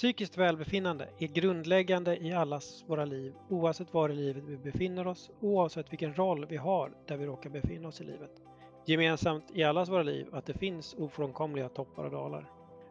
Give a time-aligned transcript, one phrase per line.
[0.00, 5.30] Psykiskt välbefinnande är grundläggande i allas våra liv oavsett var i livet vi befinner oss,
[5.40, 8.30] oavsett vilken roll vi har där vi råkar befinna oss i livet.
[8.86, 12.46] Gemensamt i allas våra liv att det finns ofrånkomliga toppar och dalar.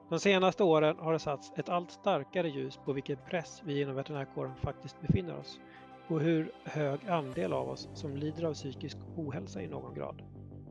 [0.10, 3.96] De senaste åren har det satts ett allt starkare ljus på vilken press vi inom
[3.96, 5.60] veterinärkåren faktiskt befinner oss
[6.08, 10.22] och hur hög andel av oss som lider av psykisk ohälsa i någon grad.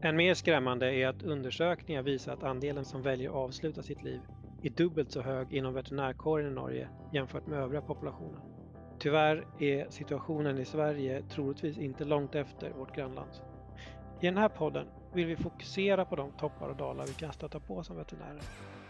[0.03, 4.21] Än mer skrämmande är att undersökningar visar att andelen som väljer att avsluta sitt liv
[4.63, 8.41] är dubbelt så hög inom veterinärkåren i Norge jämfört med övriga populationen.
[8.99, 13.31] Tyvärr är situationen i Sverige troligtvis inte långt efter vårt grannland.
[14.21, 17.61] I den här podden vill vi fokusera på de toppar och dalar vi kan stöta
[17.61, 18.43] på som veterinärer.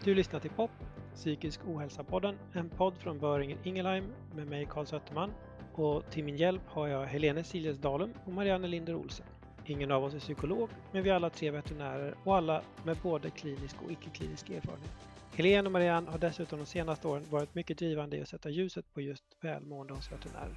[0.03, 0.71] Du lyssnar till POP,
[1.13, 5.31] Psykisk ohälsa-podden, en podd från Böringen Ingelheim med mig Karl Sötterman
[5.73, 9.25] och till min hjälp har jag Helene Siljes Dalum och Marianne Linder Olsen.
[9.65, 13.29] Ingen av oss är psykolog, men vi är alla tre veterinärer och alla med både
[13.29, 15.09] klinisk och icke-klinisk erfarenhet.
[15.33, 18.93] Helene och Marianne har dessutom de senaste åren varit mycket drivande i att sätta ljuset
[18.93, 20.55] på just välmående hos veterinärer.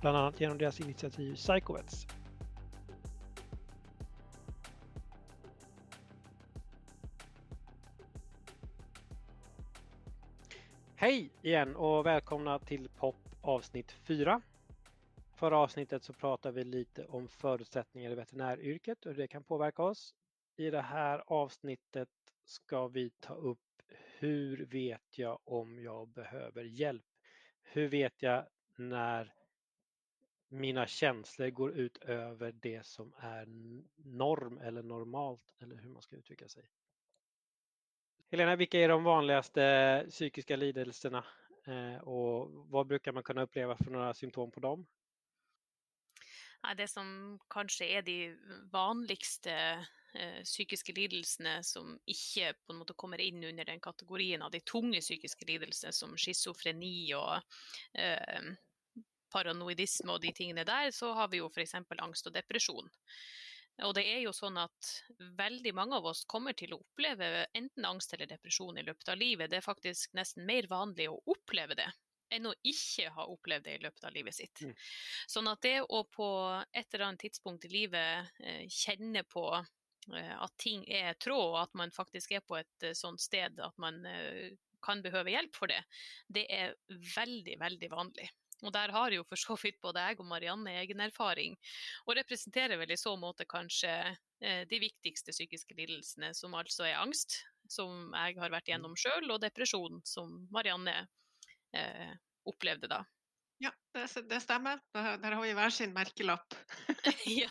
[0.00, 2.06] Bland annat genom deras initiativ Psychovets.
[10.96, 14.40] Hej igen och välkomna till POP avsnitt 4.
[15.34, 19.82] Förra avsnittet så pratade vi lite om förutsättningar i veterinäryrket och hur det kan påverka
[19.82, 20.14] oss.
[20.56, 22.08] I det här avsnittet
[22.44, 23.73] ska vi ta upp
[24.24, 27.04] hur vet jag om jag behöver hjälp?
[27.62, 29.34] Hur vet jag när
[30.48, 33.46] mina känslor går ut över det som är
[33.96, 36.70] norm eller normalt eller hur man ska uttrycka sig.
[38.30, 41.24] Helena, vilka är de vanligaste psykiska lidelserna
[41.66, 44.86] eh, och vad brukar man kunna uppleva för några symptom på dem?
[46.76, 48.36] Det som kanskje er de
[48.72, 49.86] vanligste
[50.42, 55.00] psykiske lidelsene som ikke på en måte kommer inn under den kategorien av de tunge
[55.02, 57.40] psykiske lidelsene, som schizofreni og
[57.98, 58.52] eh,
[59.34, 61.74] paranoidisme og de tingene der, så har vi jo f.eks.
[61.98, 62.90] angst og depresjon.
[63.82, 64.90] Og det er jo sånn at
[65.34, 69.18] veldig mange av oss kommer til å oppleve enten angst eller depresjon i løpet av
[69.18, 69.50] livet.
[69.50, 71.88] Det er faktisk nesten mer vanlig å oppleve det
[72.34, 74.62] enn å ikke ha opplevd det i løpet av livet sitt.
[74.64, 74.74] Mm.
[75.30, 76.28] Sånn at det å på
[76.72, 79.66] et eller annet tidspunkt i livet eh, kjenne på eh,
[80.12, 83.76] at ting er tråd, og at man faktisk er på et eh, sånt sted at
[83.80, 84.54] man eh,
[84.84, 85.80] kan behøve hjelp for det,
[86.28, 86.74] det er
[87.16, 88.28] veldig, veldig vanlig.
[88.64, 91.56] Og der har jo for så vidt både jeg og Marianne egen erfaring,
[92.06, 93.92] og representerer vel i så måte kanskje
[94.40, 99.28] eh, de viktigste psykiske lidelsene, som altså er angst, som jeg har vært gjennom sjøl,
[99.32, 100.96] og depresjon, som Marianne
[101.76, 102.14] eh,
[102.48, 103.02] opplevde da.
[103.58, 104.80] Ja, det, det stemmer.
[104.92, 106.54] Där har ju varsin merkelapp.
[107.26, 107.48] ja.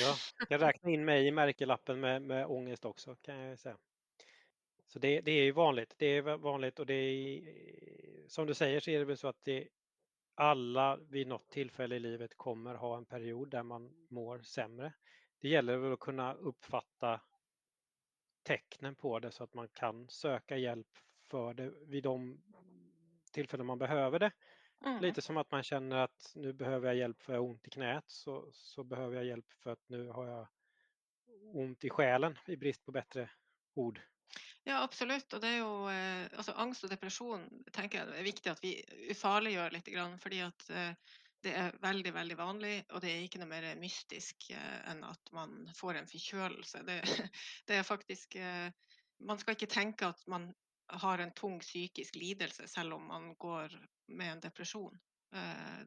[0.00, 0.16] ja,
[0.48, 3.78] jag räknar in mig i märkelappen med, med ångest också kan jag säga.
[4.86, 5.94] Så det, det är ju vanligt.
[5.98, 7.40] Det är vanligt och det är
[8.28, 9.68] som du säger så är det väl så att det,
[10.34, 14.92] alla vid något tillfälle i livet kommer ha en period där man mår sämre.
[15.40, 17.20] Det gäller väl att kunna uppfatta
[18.42, 20.98] tecknen på det så att man kan söka hjälp
[21.30, 22.42] för det vid de
[23.32, 24.30] tillfällen man behöver det.
[24.84, 25.02] Mm.
[25.02, 27.70] Lite som att man känner att nu behöver jag hjälp för jag har ont i
[27.70, 30.48] knät så, så behöver jag hjälp för att nu har jag
[31.52, 33.30] ont i själen i brist på bättre
[33.74, 34.00] ord.
[34.64, 35.32] Ja, absolutt.
[35.32, 38.60] Og det er jo eh, altså angst og depresjon tenker jeg det er viktig at
[38.64, 38.74] vi
[39.14, 39.88] ufarliggjør litt.
[40.20, 44.50] Fordi at eh, det er veldig veldig vanlig, og det er ikke noe mer mystisk
[44.52, 46.82] eh, enn at man får en forkjølelse.
[46.88, 46.98] Det,
[47.70, 48.38] det er faktisk
[49.18, 50.44] Man skal ikke tenke at man
[50.88, 53.74] har en tung psykisk lidelse selv om man går
[54.08, 54.94] med en depresjon.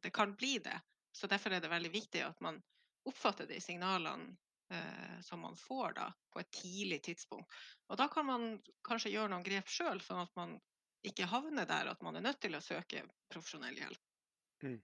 [0.02, 0.76] Det kan bli det.
[1.12, 2.62] Så derfor er det veldig viktig at man
[3.10, 4.36] oppfatter de signalene
[4.72, 7.54] eh, som man får da, på et tidlig tidspunkt.
[7.88, 8.52] Og da kan man
[8.88, 10.58] kanskje gjøre noen grep sjøl, sånn at man
[11.08, 14.04] ikke havner der at man er nødt til å søke profesjonell hjelp.
[14.64, 14.78] Mm.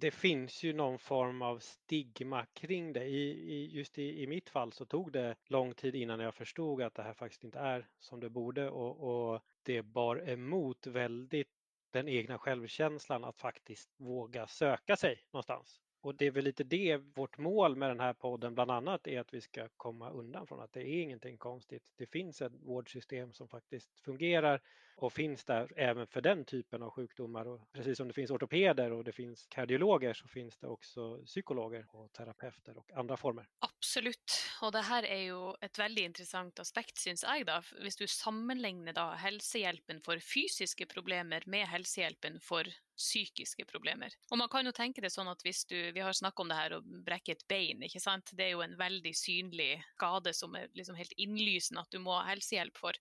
[0.00, 3.04] Det finns ju någon form av stigma kring det.
[3.04, 6.82] I, i just i, i, mitt fall så tog det lång tid innan jag förstod
[6.82, 11.48] att det här faktiskt inte är som det borde och, och det bar emot väldigt
[11.90, 15.83] den egna självkänslan att faktiskt våga söka sig någonstans.
[16.04, 19.20] Och det är väl lite det vårt mål med den här podden bland annat är
[19.20, 21.82] att vi ska komma undan från att det är ingenting konstigt.
[21.96, 24.60] Det finns ett vårdsystem som faktiskt fungerar
[24.96, 27.48] och finns där även för den typen av sjukdomar.
[27.48, 31.86] Och precis som det finns ortopeder och det finns kardiologer så finns det också psykologer
[31.88, 33.48] och terapeuter och andra former.
[33.84, 34.34] Absolutt.
[34.64, 37.44] Og det her er jo et veldig interessant aspekt, syns jeg.
[37.44, 37.58] da.
[37.84, 44.14] Hvis du sammenligner da helsehjelpen for fysiske problemer med helsehjelpen for psykiske problemer.
[44.30, 46.58] Og man kan jo tenke det sånn at hvis du Vi har snakket om det
[46.60, 48.32] her å brekke et bein, ikke sant.
[48.32, 52.14] Det er jo en veldig synlig skade som er liksom helt innlysende at du må
[52.16, 52.96] ha helsehjelp for.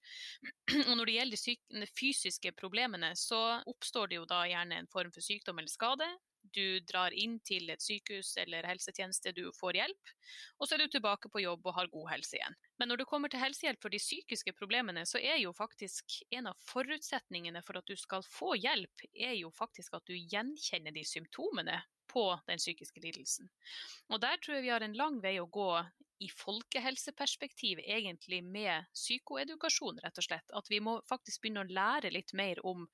[0.89, 1.47] Og når det gjelder
[1.79, 6.11] de fysiske problemene, så oppstår det jo da gjerne en form for sykdom eller skade
[6.55, 10.13] du drar inn til et sykehus eller helsetjeneste, du får hjelp,
[10.59, 12.57] og så er du tilbake på jobb og har god helse igjen.
[12.79, 16.51] Men når det kommer til helsehjelp for de psykiske problemene, så er jo faktisk en
[16.51, 21.05] av forutsetningene for at du skal få hjelp, er jo faktisk at du gjenkjenner de
[21.07, 21.81] symptomene
[22.13, 23.49] på den psykiske lidelsen.
[24.13, 25.71] Og der tror jeg vi har en lang vei å gå
[26.23, 30.53] i folkehelseperspektiv, egentlig med psykoedukasjon, rett og slett.
[30.55, 32.85] At vi må faktisk begynne å lære litt mer om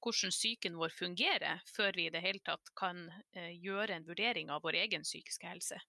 [0.00, 4.52] hvordan psyken vår fungerer, før vi i det hele tatt kan eh, gjøre en vurdering
[4.54, 5.80] av vår egen psykiske helse.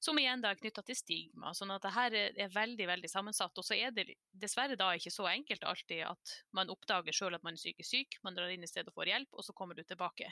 [0.00, 1.54] Som igjen da er knytta til stigma.
[1.54, 3.58] sånn at det her er veldig veldig sammensatt.
[3.58, 7.44] Og så er det dessverre da ikke så enkelt alltid at man oppdager sjøl at
[7.46, 9.74] man er psykisk syk, man drar inn i stedet og får hjelp, og så kommer
[9.74, 10.30] du tilbake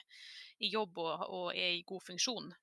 [0.59, 2.55] i jobb og, og er i god funksjon.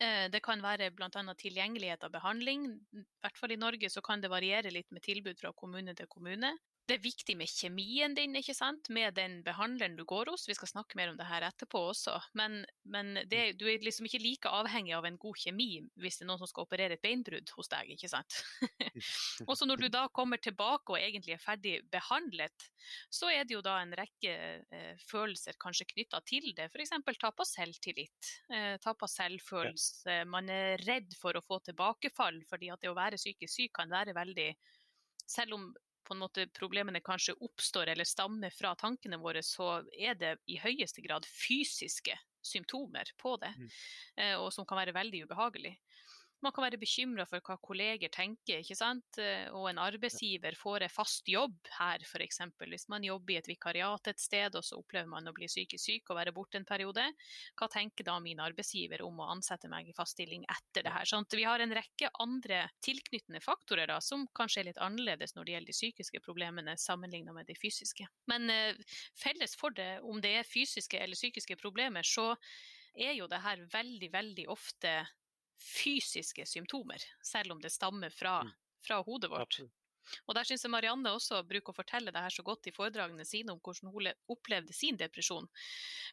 [0.00, 1.10] Eh, det kan være bl.a.
[1.10, 2.66] tilgjengelighet av behandling.
[2.94, 6.10] I hvert fall i Norge så kan det variere litt med tilbud fra kommune til
[6.10, 6.54] kommune
[6.88, 10.46] det er viktig med kjemien din, ikke sant, med den behandleren du går hos.
[10.48, 12.14] Vi skal snakke mer om det her etterpå også.
[12.38, 15.68] Men, men det, du er liksom ikke like avhengig av en god kjemi
[16.00, 18.38] hvis det er noen som skal operere et beinbrudd hos deg, ikke sant.
[19.50, 22.68] også når du da kommer tilbake og egentlig er ferdig behandlet,
[23.12, 26.70] så er det jo da en rekke eh, følelser kanskje knytta til det.
[26.72, 26.94] F.eks.
[27.20, 30.22] tap av selvtillit, eh, tap av selvfølelse.
[30.30, 33.92] Man er redd for å få tilbakefall, fordi at det å være psykisk syk kan
[33.92, 34.54] være veldig
[35.28, 35.68] selv om
[36.08, 40.56] på en måte problemene kanskje oppstår eller stammer fra tankene våre, så er det i
[40.62, 42.16] høyeste grad fysiske
[42.48, 43.68] symptomer på det, mm.
[44.18, 45.74] Eh, og som kan være veldig ubehagelig.
[46.44, 49.18] Man kan være bekymra for hva kolleger tenker, ikke sant.
[49.18, 52.40] Eh, og en arbeidsgiver får en fast jobb her, f.eks.
[52.62, 55.82] Hvis man jobber i et vikariat et sted, og så opplever man å bli psykisk
[55.82, 57.04] syk og være borte en periode.
[57.58, 61.08] Hva tenker da min arbeidsgiver om å ansette meg i fast stilling etter det her?
[61.08, 65.44] Sånn vi har en rekke andre tilknyttende faktorer da, som kanskje er litt annerledes når
[65.44, 68.06] det gjelder de psykiske problemene sammenlignet med de fysiske.
[68.30, 72.32] Men eh, felles for det, om det er fysiske eller psykiske problemer, så
[72.98, 74.92] er jo det her veldig, veldig ofte
[75.58, 78.54] fysiske symptomer, selv om det stammer fra, mm.
[78.86, 79.60] fra hodet vårt.
[80.26, 83.26] Og der syns jeg Marianne også bruker å fortelle det her så godt i foredragene
[83.28, 85.48] sine om hvordan hun opplevde sin depresjon.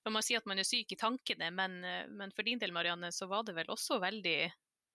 [0.04, 1.80] Men Man sier at man er syk i tankene, men,
[2.12, 4.38] men, for din del Marianne, så var det vel også veldig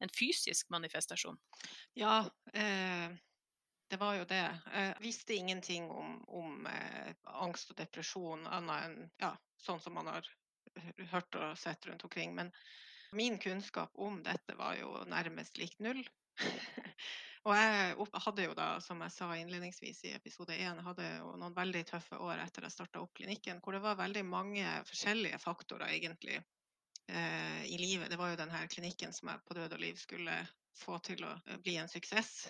[0.04, 1.38] en fysisk manifestasjon?
[1.96, 2.22] Ja,
[2.52, 3.08] eh,
[3.90, 4.44] det var jo det.
[4.72, 7.10] Jeg visste ingenting om, om eh,
[7.42, 10.28] angst og depresjon annet enn ja, sånn som man har
[11.10, 12.32] hørt og sett rundt omkring.
[12.36, 12.52] Men
[13.16, 16.02] Min kunnskap om dette var jo nærmest lik null.
[17.46, 21.56] og jeg hadde jo da, som jeg sa innledningsvis i episode én, hadde jo noen
[21.56, 25.90] veldig tøffe år etter jeg starta opp klinikken, hvor det var veldig mange forskjellige faktorer
[25.90, 28.10] egentlig eh, i livet.
[28.12, 30.38] Det var jo denne klinikken som jeg på død og liv skulle
[30.78, 32.48] få til å eh, bli en suksess.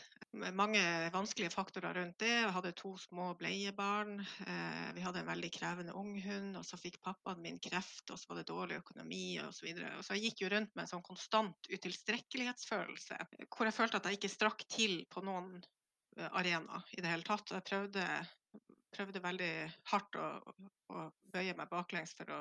[0.55, 0.81] Mange
[1.11, 2.31] vanskelige faktorer rundt det.
[2.31, 4.21] Jeg hadde to små bleiebarn.
[4.47, 6.55] Eh, vi hadde en veldig krevende unghund.
[6.61, 9.59] Og så fikk pappaen min kreft, og så var det dårlig økonomi osv.
[9.61, 9.93] Så, videre.
[10.07, 13.19] så jeg gikk jo rundt med en sånn konstant utilstrekkelighetsfølelse,
[13.53, 15.59] hvor jeg følte at jeg ikke strakk til på noen
[16.17, 17.53] eh, arena i det hele tatt.
[17.53, 18.07] Jeg prøvde,
[18.97, 19.53] prøvde veldig
[19.93, 20.31] hardt å,
[20.95, 22.41] å, bøye meg baklengs for å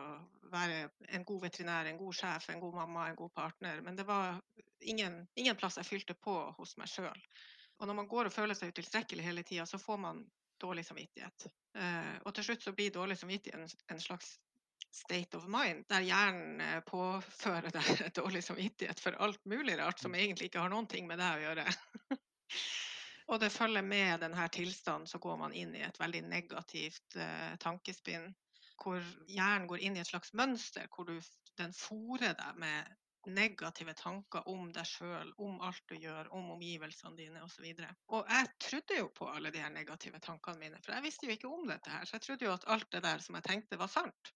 [0.53, 3.83] være en god veterinær, en god sjef, en god mamma, en god partner.
[3.85, 4.39] Men det var
[4.81, 7.23] ingen, ingen plass jeg fylte på hos meg sjøl.
[7.79, 10.25] Og når man går og føler seg utilstrekkelig hele tida, så får man
[10.59, 11.47] dårlig samvittighet.
[11.79, 14.35] Eh, og til slutt så blir dårlig samvittighet en, en slags
[14.91, 20.15] state of mind, der hjernen eh, påfører deg dårlig samvittighet for alt mulig rart som
[20.15, 21.65] egentlig ikke har noen ting med det å gjøre.
[23.31, 27.53] og det følger med denne tilstanden, så går man inn i et veldig negativt eh,
[27.63, 28.31] tankespinn,
[28.79, 31.19] hvor hjernen går inn i et slags mønster, hvor du,
[31.59, 32.97] den fòrer deg med
[33.33, 37.65] negative tanker om deg sjøl, om alt du gjør, om omgivelsene dine osv.
[37.65, 41.05] Og, så og jeg trodde jo på alle de her negative tankene mine, for jeg
[41.05, 42.05] visste jo ikke om dette her.
[42.05, 44.33] Så jeg trodde jo at alt det der som jeg tenkte, var sant.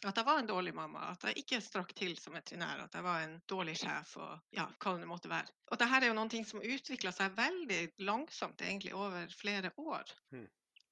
[0.00, 3.04] At jeg var en dårlig mamma, at jeg ikke strakk til som veterinær, at jeg
[3.04, 5.52] var en dårlig sjef og ja, hva det måtte være.
[5.68, 10.14] Og dette er jo noe som utvikla seg veldig langsomt, egentlig over flere år.
[10.32, 10.48] Mm.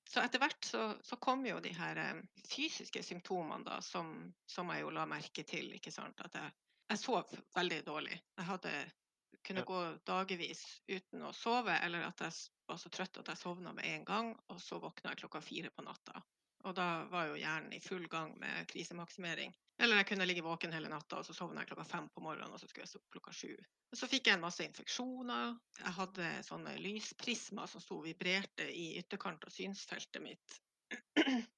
[0.08, 4.12] Så etter hvert så, så, kom jo de her um, fysiske symptomene da, som,
[4.49, 5.73] som, jeg jo la merke til.
[5.76, 6.20] ikke sant?
[6.25, 6.52] At jeg
[6.88, 8.16] jeg sov veldig dårlig.
[8.38, 8.73] Jeg hadde,
[9.47, 12.35] kunne gå dagevis uten å sove, eller at jeg
[12.68, 15.73] var så trøtt at jeg sovna med en gang, og så våkna jeg klokka fire
[15.75, 16.23] på natta.
[16.66, 19.54] Og da var jo hjernen i full gang med krisemaksimering.
[19.78, 22.52] Eller jeg kunne ligge våken hele natta, og så sovna jeg klokka fem på morgenen,
[22.52, 23.52] og så skulle jeg stå opp klokka sju.
[23.97, 25.54] Så fikk jeg en masse infeksjoner.
[25.78, 30.59] Jeg hadde sånne lysprismer som sto og vibrerte i ytterkant av synsfeltet mitt.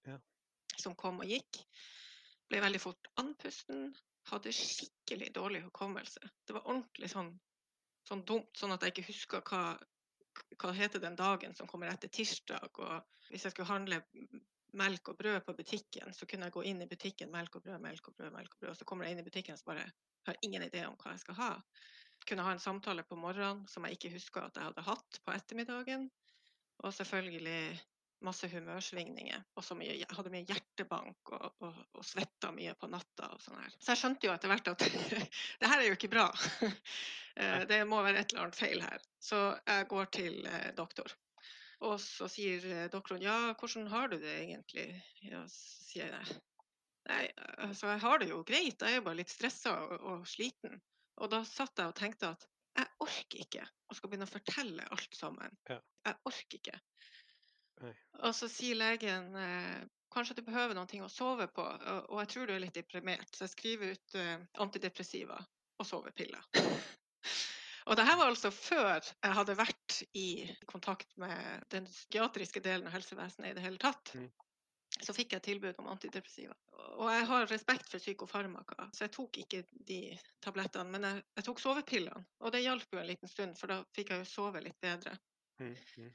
[0.06, 0.18] Ja.
[0.80, 1.62] Som kom og gikk.
[2.50, 3.90] Ble veldig fort andpusten.
[4.28, 6.20] Hadde skikkelig dårlig hukommelse.
[6.46, 7.32] Det var ordentlig sånn,
[8.06, 9.64] sånn dumt, sånn at jeg ikke huska hva
[10.60, 12.78] hva heter den dagen som kommer etter tirsdag.
[12.78, 14.00] Og hvis jeg skulle handle
[14.78, 17.80] melk og brød på butikken, så kunne jeg gå inn i butikken, melk og brød,
[17.82, 18.70] melk og brød, melk og brød.
[18.74, 19.86] Og så kommer jeg inn i butikken og bare
[20.28, 21.50] har ingen idé om hva jeg skal ha.
[22.28, 25.34] Kunne ha en samtale på morgenen som jeg ikke huska at jeg hadde hatt på
[25.34, 26.10] ettermiddagen.
[26.84, 27.80] Og selvfølgelig
[28.26, 29.44] masse humørsvingninger.
[29.56, 33.30] Og så mye, hadde mye hjertebank og, og, og svetta mye på natta.
[33.34, 33.72] og sånn her.
[33.78, 34.84] Så jeg skjønte jo etter hvert at
[35.60, 36.28] det her er jo ikke bra.
[37.40, 39.02] Eh, det må være et eller annet feil her.
[39.22, 41.12] Så jeg går til eh, doktor.
[41.86, 44.88] Og så sier eh, doktoren ja, hvordan har du det egentlig?
[45.22, 46.40] Ja, så sier jeg
[47.06, 47.22] nei,
[47.68, 50.74] altså jeg har det jo greit, jeg er bare litt stressa og, og sliten.
[51.22, 52.44] Og da satt jeg og tenkte at
[52.76, 55.56] jeg orker ikke å skal begynne å fortelle alt sammen.
[55.70, 55.80] Ja.
[56.06, 56.76] Jeg orker ikke.
[57.80, 57.94] Nei.
[58.26, 59.80] Og så sier legen eh,
[60.12, 63.46] kanskje du behøver noe å sove på, og, jeg tror du er litt deprimert, så
[63.46, 65.38] jeg skriver ut eh, antidepressiva
[65.80, 66.44] og sovepiller.
[67.88, 70.28] og det her var altså før jeg hadde vært i
[70.70, 74.14] kontakt med den psykiatriske delen av helsevesenet i det hele tatt.
[74.14, 74.28] Mm.
[75.00, 76.56] Så fikk jeg tilbud om antidepressiva.
[76.98, 80.00] Og jeg har respekt for psykofarmaka, så jeg tok ikke de
[80.44, 80.90] tablettene.
[80.92, 84.10] Men jeg, jeg tok sovepillene, og det hjalp jo en liten stund, for da fikk
[84.12, 85.14] jeg jo sove litt bedre.
[85.62, 86.10] Mm, mm.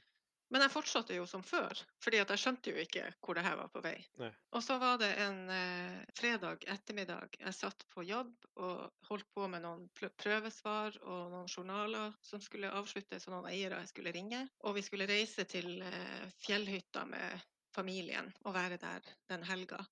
[0.54, 3.70] Men jeg fortsatte jo som før, fordi jeg skjønte jo ikke hvor det her var
[3.72, 3.96] på vei.
[4.20, 4.28] Nei.
[4.54, 7.34] Og så var det en eh, fredag ettermiddag.
[7.40, 8.30] Jeg satt på jobb
[8.62, 13.82] og holdt på med noen prøvesvar og noen journaler som skulle avsluttes, og noen eiere
[13.82, 14.44] jeg skulle ringe.
[14.62, 19.82] Og vi skulle reise til eh, fjellhytta med familien og være der den helga.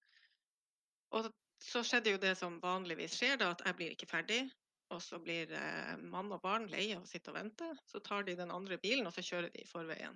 [1.19, 1.33] Og
[1.63, 4.45] så skjedde jo det som vanligvis skjer, da, at jeg blir ikke ferdig.
[4.95, 7.67] Og så blir eh, mann og barn lei av å sitte og vente.
[7.91, 10.15] Så tar de den andre bilen, og så kjører de i forveien.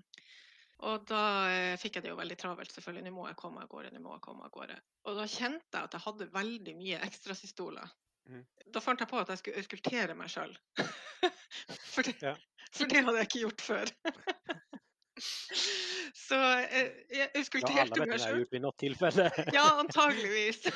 [0.86, 3.04] Og da eh, fikk jeg det jo veldig travelt, selvfølgelig.
[3.08, 4.76] Nå må jeg komme av gårde, nå må jeg komme av gårde.
[5.10, 7.88] Og da kjente jeg at jeg hadde veldig mye ekstrasystoler.
[8.28, 8.44] Mm.
[8.76, 10.52] Da fant jeg på at jeg skulle auskultere meg sjøl.
[11.94, 12.34] for, det- Ja.
[12.70, 13.86] for det hadde jeg ikke gjort før.
[16.28, 18.38] så eh, jeg har auskulterte meg sjøl.
[19.56, 20.60] Ja, antageligvis.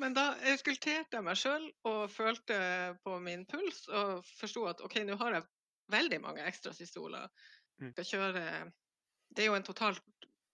[0.00, 2.56] Men da auskulterte jeg meg sjøl og følte
[3.04, 5.48] på min puls og forsto at OK, nå har jeg
[5.92, 7.30] veldig mange ekstrasistoler.
[7.80, 7.92] Mm.
[7.92, 8.42] Skal kjøre
[9.36, 10.04] Det er jo en totalt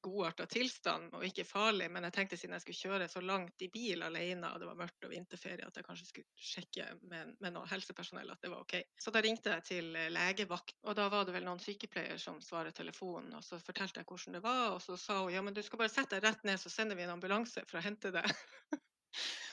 [0.02, 3.68] godarta tilstand og ikke farlig, men jeg tenkte siden jeg skulle kjøre så langt i
[3.72, 7.54] bil alene og det var mørkt og vinterferie, at jeg kanskje skulle sjekke med, med
[7.54, 8.74] noe helsepersonell at det var OK.
[8.98, 12.40] Så da ringte jeg til eh, legevakt, og da var det vel noen sykepleier som
[12.42, 15.54] svarer telefonen, og så fortalte jeg hvordan det var, og så sa hun ja, men
[15.54, 18.14] du skal bare sette deg rett ned, så sender vi en ambulanse for å hente
[18.14, 18.42] deg.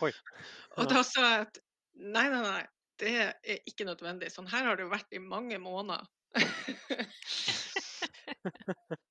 [0.05, 0.11] Oi.
[0.79, 1.59] Og da sa jeg at
[1.99, 2.61] nei, nei, nei,
[3.01, 4.31] det er ikke nødvendig.
[4.33, 6.07] Sånn her har det jo vært i mange måneder.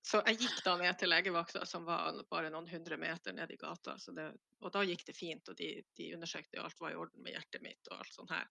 [0.08, 3.58] så jeg gikk da ned til legevakta, som var bare noen hundre meter ned i
[3.60, 3.96] gata.
[4.00, 4.30] Så det,
[4.64, 7.64] og da gikk det fint, og de, de undersøkte alt var i orden med hjertet
[7.64, 8.46] mitt og alt sånt her.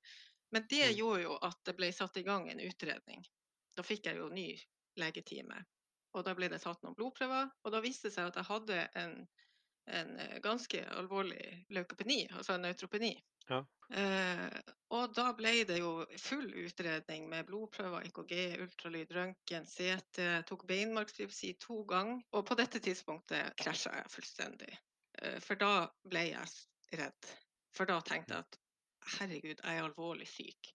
[0.54, 0.96] Men det Mm.
[0.96, 3.26] gjorde jo at det ble satt i gang en utredning.
[3.76, 4.50] Da fikk jeg jo ny
[4.98, 5.64] legetime.
[6.16, 8.78] Og da ble det tatt noen blodprøver, og da viste det seg at jeg hadde
[9.02, 9.18] en,
[9.88, 13.14] en eh, ganske alvorlig leukopeni, altså en neutropeni.
[13.48, 13.62] Ja.
[13.96, 14.58] Eh,
[14.92, 21.54] og da ble det jo full utredning med blodprøver, EKG, ultralyd, røntgen, CT, tok beinmargsbiopsi
[21.64, 22.22] to ganger.
[22.36, 24.74] Og på dette tidspunktet krasja jeg fullstendig.
[25.22, 27.36] Eh, for da ble jeg redd.
[27.76, 28.60] For da tenkte jeg at
[29.18, 30.74] herregud, jeg er alvorlig syk.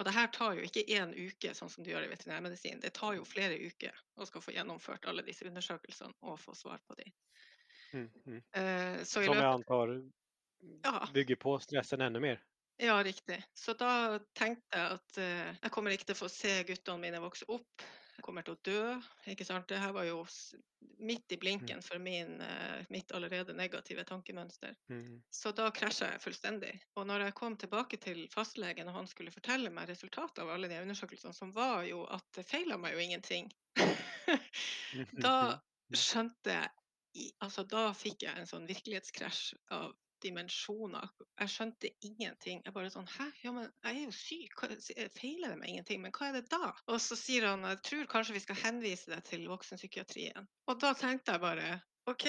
[0.00, 2.80] Og det her tar jo ikke én uke, sånn som du gjør i veterinærmedisin.
[2.80, 6.80] Det tar jo flere uker å skal få gjennomført alle disse undersøkelsene og få svar
[6.88, 7.12] på dem.
[7.92, 8.42] Mm, mm.
[8.56, 9.94] Eh, så Som jeg antar
[10.84, 11.08] Ja.
[11.14, 12.42] bygger på stressen enda mer.
[12.82, 13.44] Ja, riktig.
[13.54, 17.20] Så da tenkte jeg at eh, jeg kommer ikke til å få se guttene mine
[17.22, 17.84] vokse opp.
[18.16, 18.80] Jeg kommer til å dø.
[19.30, 19.68] ikke sant?
[19.68, 20.20] Det her var jo
[21.02, 24.74] midt i blinken for min, eh, mitt allerede negative tankemønster.
[24.92, 25.22] Mm.
[25.32, 26.72] Så da krasja jeg fullstendig.
[26.96, 30.70] Og når jeg kom tilbake til fastlegen og han skulle fortelle meg resultatet av alle
[30.70, 33.50] de undersøkelsene, som var jo at det feila meg jo ingenting,
[35.24, 35.36] da
[35.96, 36.70] skjønte jeg
[37.44, 39.92] Altså, da fikk jeg en sånn virkelighetskrasj av
[40.22, 41.10] dimensjoner.
[41.40, 42.60] Jeg skjønte ingenting.
[42.64, 44.54] Jeg bare sånn Hæ, ja, men jeg er jo syk.
[44.60, 44.68] Hva,
[45.16, 46.02] feiler det meg ingenting?
[46.04, 46.72] Men hva er det da?
[46.86, 50.46] Og så sier han jeg tror kanskje vi skal henvise deg til voksenpsykiatrien.
[50.70, 51.72] Og da tenkte jeg bare
[52.10, 52.26] OK,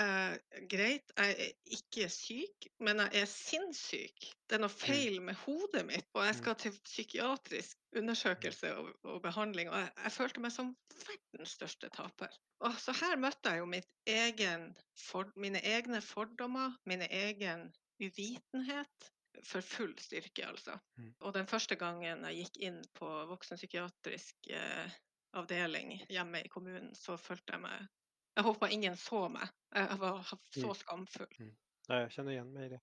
[0.00, 4.26] eh, greit, jeg er ikke syk, men jeg er sinnssyk.
[4.48, 9.22] Det er noe feil med hodet mitt, og jeg skal til psykiatrisk undersøkelse og, og
[9.24, 9.70] behandling.
[9.70, 10.74] Og jeg, jeg, følte meg som
[11.06, 12.36] verdens største taper.
[12.64, 13.82] Og så her møtte jeg jo
[14.14, 17.68] egen for, mine egne fordommer, mine egen
[18.02, 19.10] uvitenhet
[19.42, 20.78] for full styrke, altså.
[20.96, 21.10] Mm.
[21.20, 24.94] Og den første gangen jeg gikk inn på voksenpsykiatrisk eh,
[25.34, 27.88] avdeling hjemme i kommunen, så følte jeg meg
[28.34, 29.46] Jeg håper ingen så meg.
[29.74, 30.74] Jeg var så mm.
[30.80, 31.38] skamfull.
[31.38, 31.54] Mm.
[31.90, 32.80] Jeg kjenner igjen meg i det.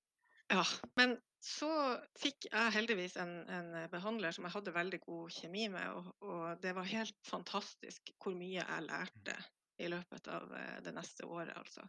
[0.51, 0.63] Ja,
[0.99, 1.71] men så
[2.19, 6.43] fikk jeg heldigvis en, en, behandler som jeg hadde veldig god kjemi med, og, og,
[6.61, 9.37] det var helt fantastisk hvor mye jeg lærte
[9.81, 11.87] i løpet av eh, det neste året, altså.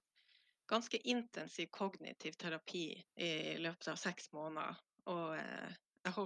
[0.71, 2.87] Ganske intensiv kognitiv terapi
[3.21, 4.79] i løpet av seks måneder.
[5.11, 5.75] Og eh,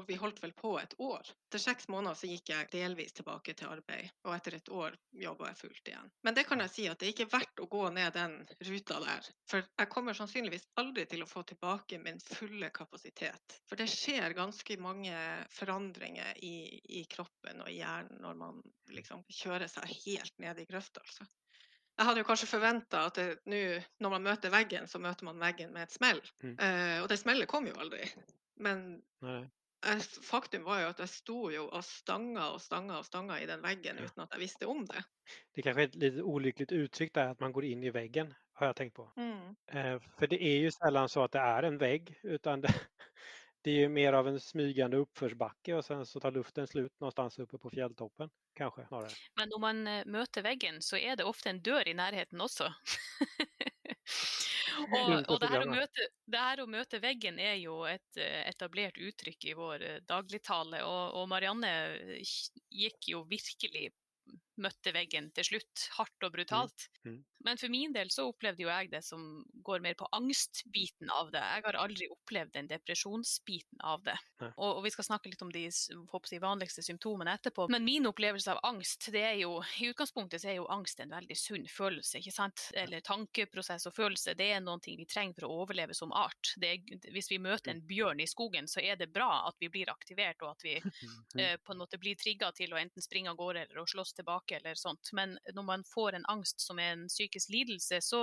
[0.07, 1.29] vi holdt vel på et år.
[1.49, 5.51] Etter seks måneder så gikk jeg delvis tilbake til arbeid, og etter et år jobba
[5.51, 6.13] jeg fullt igjen.
[6.27, 8.37] Men det kan jeg si at det er ikke verdt å gå ned den
[8.69, 9.31] ruta der.
[9.51, 13.59] For jeg kommer sannsynligvis aldri til å få tilbake min fulle kapasitet.
[13.69, 15.17] For det skjer ganske mange
[15.55, 18.63] forandringer i, i kroppen og i hjernen når man
[18.97, 21.29] liksom kjører seg helt ned i grøfta, altså.
[21.97, 23.19] Jeg hadde jo kanskje forventa at
[23.49, 23.61] nå,
[24.05, 26.19] når man møter veggen, så møter man veggen med et smell.
[26.45, 26.59] Mm.
[26.61, 28.03] Uh, og det smellet kom jo aldri.
[28.61, 28.83] Men
[29.25, 29.47] Nei
[30.27, 33.63] faktum var jo at jeg sto jo og stanga og stanga og stanga i den
[33.63, 35.03] veggen uten at jeg visste om det.
[35.53, 38.71] Det er kanskje et litt ulykkelig uttrykk der at man går inn i veggen, har
[38.71, 39.09] jeg tenkt på.
[39.21, 39.57] Mm.
[39.73, 42.73] Eh, for det er jo sjelden så at det er en vegg, utan det,
[43.67, 47.39] det er jo mer av en smygende oppførsbakke, og sen så tar luften slut någonstans
[47.45, 48.87] oppe på fjelltoppen, kanskje.
[48.89, 49.21] Snarere.
[49.41, 52.71] Men når man eh, møter veggen så er det ofte en dør i nærheten også.
[54.97, 58.99] og, og det, her møte, det, her å møte, veggen er jo et eh, etablert
[58.99, 60.83] uttrykk i vår eh, dagligtale.
[60.87, 61.71] Og, og Marianne
[62.17, 63.91] gikk jo virkelig
[64.63, 66.89] møtte veggen til slutt, hardt og brutalt.
[67.05, 67.13] Mm.
[67.13, 67.25] Mm.
[67.47, 69.23] Men for min del så opplevde jo jeg det som
[69.67, 71.43] går mer på angstbiten av det.
[71.43, 74.17] Jeg har aldri opplevd den depresjonsbiten av det.
[74.41, 77.69] Og, og, vi skal snakke litt om de si, vanligste symptomene etterpå.
[77.73, 81.15] Men min opplevelse av angst, det er jo i utgangspunktet så er jo angst en
[81.15, 82.67] veldig sunn følelse, ikke sant.
[82.77, 86.53] Eller tankeprosess og følelse, det er noen ting vi trenger for å overleve som art.
[86.59, 86.83] Er,
[87.15, 90.43] hvis vi møter en bjørn i skogen, så er det bra at vi blir aktivert,
[90.43, 90.77] og at vi
[91.41, 94.17] eh, på en måte blir trigga til å enten springe av gårde eller å slåss
[94.19, 95.15] tilbake eller sånt.
[95.17, 98.23] Men når man får en angst som er en psykisk lidelse, så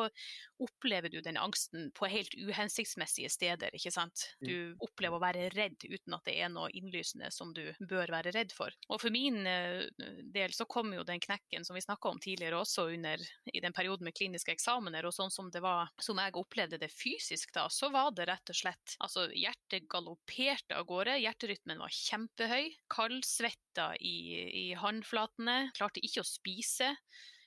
[0.63, 3.74] opplever du den angsten på helt uhensiktsmessige steder.
[3.75, 4.27] ikke sant?
[4.41, 4.48] Mm.
[4.48, 8.34] Du opplever å være redd uten at det er noe innlysende som du bør være
[8.36, 8.74] redd for.
[8.89, 9.86] Og for min eh,
[10.34, 13.22] del så kom jo den knekken som vi snakka om tidligere også under,
[13.53, 16.91] i den perioden med kliniske eksamener, og sånn som det var, som jeg opplevde det
[16.93, 21.93] fysisk da, så var det rett og slett altså hjertet galopperte av gårde, hjerterytmen var
[21.93, 24.17] kjempehøy, kaldsvetta i,
[24.63, 26.93] i håndflatene, klarte ikke å spise.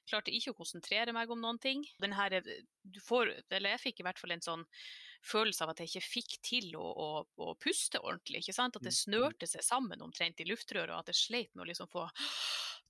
[0.07, 1.83] Klarte ikke å konsentrere meg om noen ting.
[2.01, 2.39] Her,
[2.83, 4.65] du får, eller jeg fikk i hvert fall en sånn
[5.27, 7.09] følelse av at jeg ikke fikk til å, å,
[7.43, 8.45] å puste ordentlig.
[8.53, 11.71] At det mm, snørte seg sammen omtrent i luftrøret, og at jeg sleit med å
[11.71, 12.07] liksom få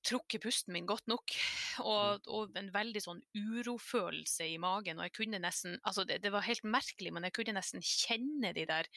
[0.07, 1.35] trukket pusten min godt nok.
[1.83, 2.33] Og, mm.
[2.37, 5.01] og, en veldig sånn urofølelse i magen.
[5.01, 8.53] Og jeg kunne nesten Altså, det, det var helt merkelig, men jeg kunne nesten kjenne
[8.57, 8.91] de der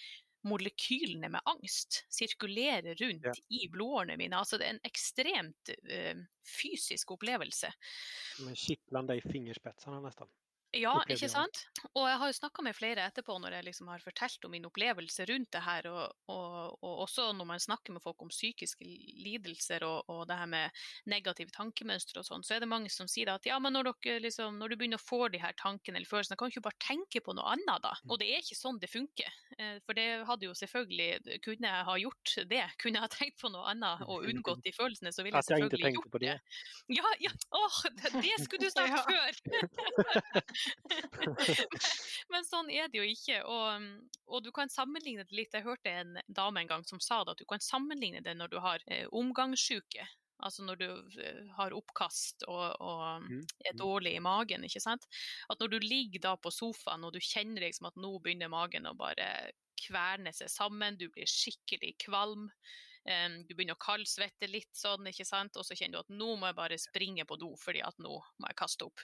[0.48, 3.34] molekylene med angst sirkulerer rundt ja.
[3.50, 4.38] i blodårene mine.
[4.40, 7.72] Altså det er en ekstremt uh, fysisk opplevelse.
[8.46, 10.30] Med kitlende i fingerspetsene nesten.
[10.78, 11.64] Ja, ikke sant?
[11.98, 14.68] Og jeg har jo snakka med flere etterpå når jeg liksom har fortalt om min
[14.68, 18.86] opplevelse rundt det her, og, og, og også når man snakker med folk om psykiske
[18.86, 23.10] lidelser og, og det her med negative tankemønstre og sånn, så er det mange som
[23.10, 25.98] sier at ja, men når, dere, liksom, når du begynner å få de her tankene
[25.98, 27.96] eller følelsene, kan du ikke bare tenke på noe annet da?
[28.06, 29.34] Og det er ikke sånn det funker.
[29.58, 33.42] Eh, for det hadde jo selvfølgelig Kunne jeg ha gjort det, kunne jeg ha tenkt
[33.42, 36.38] på noe annet og unngått de følelsene, så ville jeg selvfølgelig gjort det.
[36.94, 37.82] Ja, ja, åh,
[38.22, 39.40] det skulle du sagt før!
[42.32, 43.42] Men sånn er det jo ikke.
[43.48, 43.90] Og,
[44.28, 45.56] og, du kan sammenligne det litt.
[45.56, 48.54] Jeg hørte en dame en gang som sa det, at du kan sammenligne det når
[48.54, 50.08] du har eh, omgangssyke.
[50.46, 53.80] Altså når du eh, har oppkast og, og, mm, er mm.
[53.80, 54.64] dårlig i magen.
[54.68, 55.08] ikke sant?
[55.52, 58.88] At når du ligger da på sofaen og du kjenner liksom at nå begynner magen
[58.88, 62.50] å bare kverne seg sammen, du blir skikkelig kvalm.
[63.08, 65.56] Um, du begynner å kaldsvette litt sånn, ikke sant?
[65.58, 68.12] og så kjenner du at nå må jeg bare springe på do fordi at nå
[68.12, 69.04] må jeg kaste opp.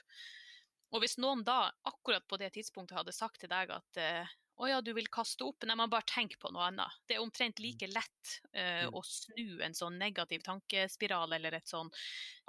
[0.94, 4.68] Og hvis noen da akkurat på det tidspunktet hadde sagt til deg at eh, å
[4.70, 5.64] ja, du vil kaste opp.
[5.68, 7.00] Nei, man bare tenker på noe annet.
[7.06, 8.94] Det er omtrent like lett uh, Mm.
[8.94, 11.90] å snu en sånn negativ tankespiral eller et sånn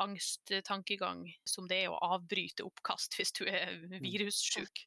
[0.01, 4.83] angsttankegang som det er å avbryte oppkast hvis du er virussjuk.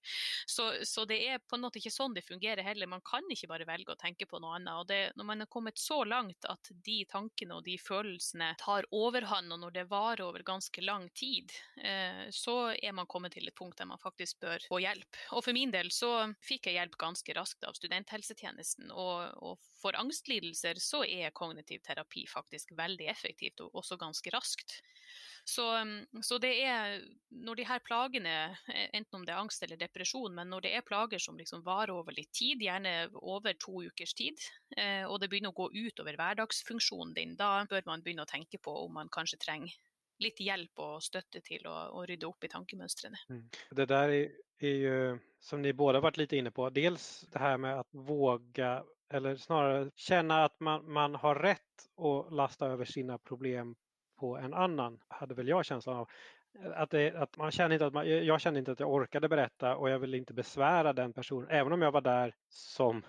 [0.46, 2.87] Så, så det er på en måte ikke sånn det fungerer heller.
[2.90, 4.74] Man kan ikke bare velge å tenke på noe annet.
[4.80, 8.88] Og det, når man har kommet så langt at de tankene og de følelsene tar
[8.94, 11.52] overhånd, og når det varer over ganske lang tid,
[11.83, 15.20] uh, så er man kommet til et punkt der man faktisk bør få hjelp.
[15.37, 18.90] Og for min del så fikk jeg hjelp ganske raskt av studenthelsetjenesten.
[18.90, 24.81] Og, og for angstlidelser så er kognitiv terapi faktisk veldig effektivt, og også ganske raskt.
[25.44, 25.64] Så,
[26.23, 27.01] så, det er
[27.33, 28.35] når de her plagene,
[28.92, 31.94] enten om det er angst eller depresjon, men når det er plager som liksom varer
[31.94, 34.40] over litt tid, gjerne over to ukers tid,
[34.77, 38.61] eh, og det begynner å gå utover hverdagsfunksjonen din, da bør man begynne å tenke
[38.62, 39.75] på om man kanskje trenger
[40.20, 43.25] litt hjelp og støtte til å, å rydde opp i tankemønstrene.
[43.33, 43.44] Mm.
[43.77, 44.96] Det der er ju,
[45.40, 49.90] som ni båda varit lite inne på, dels det här med att våga, eller snarare
[49.94, 51.61] känna att man, man har rätt
[51.98, 53.76] att lasta över sina problem
[54.18, 56.09] på en annan, hade väl jag känslan av.
[56.74, 59.76] Att, det, att man känner inte att man, jag kände inte att jag orkade berätta
[59.76, 63.03] och jag ville inte besvära den personen, även om jag var där som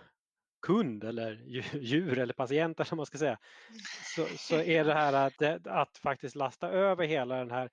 [0.61, 1.31] kund eller
[1.73, 3.39] djur eller patienter som man ska säga,
[4.15, 7.69] så, så är det här att, att faktiskt lasta över hela den här,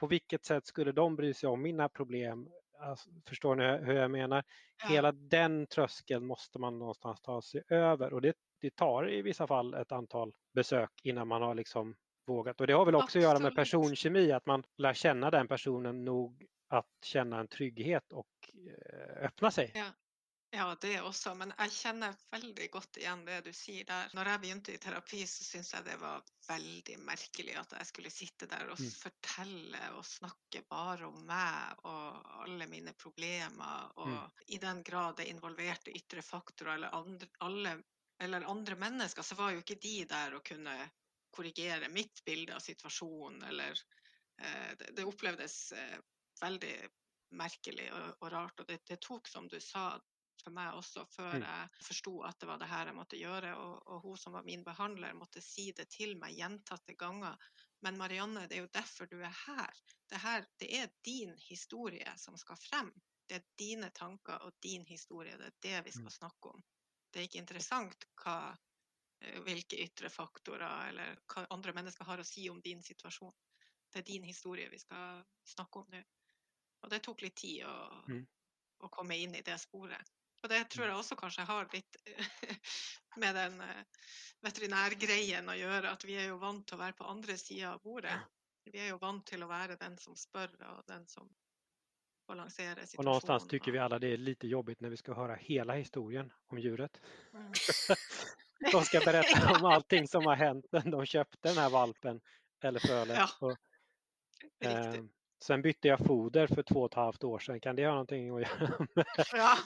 [0.00, 2.48] på vilket sätt skulle de bry sig om mina problem?
[2.84, 4.44] Alltså, förstår ni hur jag menar?
[4.88, 9.46] Hela den tröskeln måste man någonstans ta sig över och det, det tar i vissa
[9.46, 12.60] fall ett antal besök innan man har liksom vågat.
[12.60, 16.04] Och det har väl också att göra med personkemi, att man lär känna den personen
[16.04, 18.28] nog att känna en trygghet och
[18.68, 19.72] eh, öppna sig.
[19.74, 19.84] Ja.
[20.54, 24.12] Ja, det også, men jeg kjenner veldig godt igjen det du sier der.
[24.14, 28.12] Når jeg begynte i terapi, så syntes jeg det var veldig merkelig at jeg skulle
[28.14, 28.92] sitte der og Mm.
[29.00, 33.90] fortelle og snakke bare om meg og alle mine problemer.
[33.96, 34.30] Og Mm.
[34.46, 37.74] i den grad det involverte ytre faktorer eller andre, alle,
[38.20, 40.90] eller andre mennesker, så var jo ikke de der å kunne
[41.34, 43.74] korrigere mitt bilde av situasjonen, eller
[44.38, 45.98] eh, det, det opplevdes eh,
[46.40, 46.76] veldig
[47.34, 48.60] merkelig og, og rart.
[48.60, 49.98] Og det, det tok, som du sa,
[50.44, 51.42] for meg også, før Mm.
[51.42, 53.54] jeg forsto at det var det her jeg måtte gjøre.
[53.56, 57.36] Og, og hun som var min behandler, måtte si det til meg gjentatte ganger.
[57.82, 59.72] Men Marianne, det er jo derfor du er her.
[60.10, 62.92] Det, her, det er din historie som skal frem.
[63.28, 65.36] Det er dine tanker og din historie.
[65.40, 66.18] Det er det vi skal Mm.
[66.20, 66.62] snakke om.
[67.12, 68.56] Det er ikke interessant hva,
[69.22, 73.32] eh, hvilke ytre faktorer eller hva andre mennesker har å si om din situasjon.
[73.92, 76.02] Det er din historie vi skal snakke om nå.
[76.84, 78.26] Og det tok litt tid å, Mm.
[78.84, 80.04] å komme inn i det sporet.
[80.44, 81.96] Og det tror jeg også kanskje har litt
[83.22, 84.08] med den eh,
[84.44, 87.80] veterinærgreien å gjøre, at vi er jo vant til å være på andre sida av
[87.84, 88.18] bordet.
[88.68, 91.28] Vi er jo vant til å være den som spør og den som
[92.28, 93.04] balanserer lansere situasjonen.
[93.04, 96.58] någonstans tycker vi alle det er litt jobbigt når vi skal høre hele historien om
[96.58, 97.00] djuret.
[97.32, 97.52] Mm.
[98.72, 102.20] De skal berätta om allting som har hänt när de köpte den här valpen
[102.62, 103.16] eller fölet.
[103.16, 103.56] Ja, Och,
[104.66, 105.04] eh,
[105.44, 107.60] sen bytte jag foder för två och ett halvt år sedan.
[107.60, 109.06] Kan det ha någonting att göra med?
[109.32, 109.56] Ja.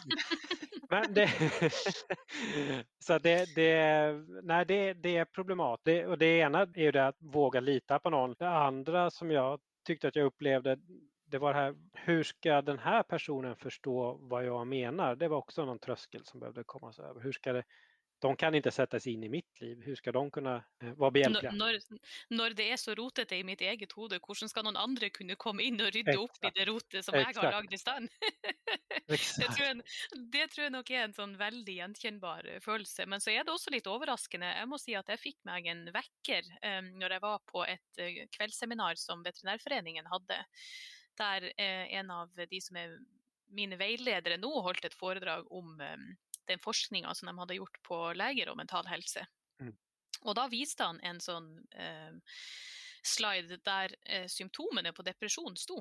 [0.91, 1.29] Men det,
[2.99, 6.09] så det, det, nej, det, det är problematiskt.
[6.09, 8.35] Och det ena är ju det att våga lita på någon.
[8.39, 10.79] Det andra som jag tyckte att jag upplevde,
[11.27, 15.17] det var det här, hur ska den här personen förstå vad jag menar?
[15.17, 17.21] Det var också någon tröskel som behövde kommas över.
[17.21, 17.65] Hur ska det,
[18.23, 19.77] de kan ikke settes inn in i mitt liv.
[19.83, 21.53] Hvordan skal de kunne være behjelpelige?
[21.59, 21.79] Når,
[22.35, 25.65] når det er så rotete i mitt eget hode, hvordan skal noen andre kunne komme
[25.67, 28.11] inn og rydde opp i det rotet som jeg har lagd i stand?
[29.09, 29.83] Det tror, jeg,
[30.35, 33.07] det tror jeg nok er en sånn veldig gjenkjennbar eh, følelse.
[33.09, 34.51] Men så er det også litt overraskende.
[34.59, 38.03] Jeg må si at jeg fikk meg en vekker um, når jeg var på et
[38.05, 40.37] eh, kveldsseminar som Veterinærforeningen hadde,
[41.23, 42.99] der uh, en av de som er
[43.55, 45.97] mine veiledere nå, holdt et foredrag om eh,
[46.49, 49.25] den forskninga som de hadde gjort på leger og mental helse.
[49.63, 49.75] Mm.
[50.25, 52.15] Og da viste han en sånn eh,
[53.07, 55.81] slide der eh, symptomene på depresjon sto.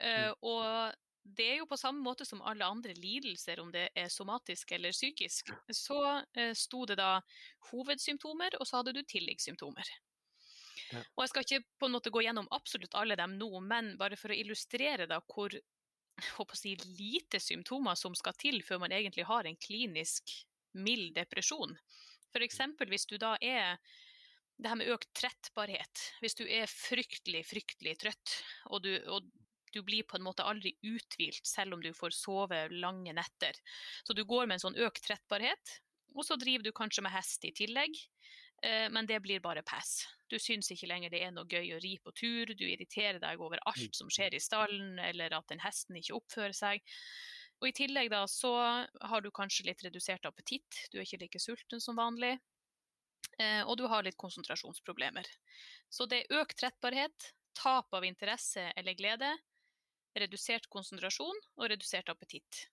[0.00, 0.34] Eh, Mm.
[0.42, 4.72] Og det er jo på samme måte som alle andre lidelser, om det er somatisk
[4.74, 6.00] eller psykisk, så
[6.34, 7.20] eh, sto det da
[7.70, 9.92] hovedsymptomer, og så hadde du tilleggssymptomer.
[10.92, 11.04] Ja.
[11.14, 14.18] Og jeg skal ikke på en måte gå gjennom absolutt alle dem nå, men bare
[14.18, 15.54] for å illustrere da hvor
[16.36, 20.34] håper å si, lite symptomer som skal til før man egentlig har en klinisk
[20.78, 21.76] mild depresjon.
[22.32, 22.60] F.eks.
[22.88, 23.78] hvis du da er
[24.62, 26.04] det her med økt trettbarhet.
[26.22, 28.36] Hvis du er fryktelig, fryktelig trøtt,
[28.70, 29.26] og du, og
[29.72, 33.56] du blir på en måte aldri uthvilt selv om du får sove lange netter.
[34.04, 35.78] Så du går med en sånn økt trettbarhet,
[36.12, 37.96] og så driver du kanskje med hest i tillegg.
[38.64, 40.06] Eh, Men det blir bare pass.
[40.30, 43.40] Du syns ikke lenger det er noe gøy å ri på tur, du irriterer deg
[43.40, 46.80] over alt som skjer i stallen, eller at den hesten ikke oppfører seg.
[47.60, 48.54] Og I tillegg da, så
[49.06, 52.32] har du kanskje litt redusert appetitt, du er ikke like sulten som vanlig.
[53.38, 55.28] Eh, og du har litt konsentrasjonsproblemer.
[55.92, 59.30] Så det er økt rettbarhet, tap av interesse eller glede,
[60.18, 62.66] redusert konsentrasjon og redusert appetitt.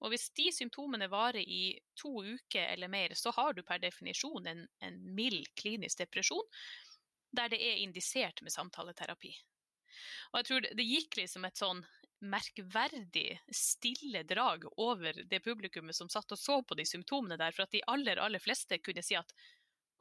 [0.00, 4.46] Og hvis de symptomene varer i to uker eller mer, så har du per definisjon
[4.48, 6.46] en, en mild klinisk depresjon
[7.36, 9.30] der det er indisert med samtaleterapi.
[10.32, 11.84] Og jeg tror det gikk liksom et sånn
[12.20, 17.64] merkverdig stille drag over det publikummet som satt og så på de symptomene der, for
[17.64, 19.32] at de aller, aller fleste kunne si at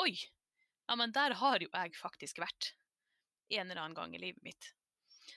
[0.04, 0.12] oi,
[0.90, 2.74] ja, men der har jo jeg faktisk vært
[3.54, 4.74] en eller annen gang i livet mitt.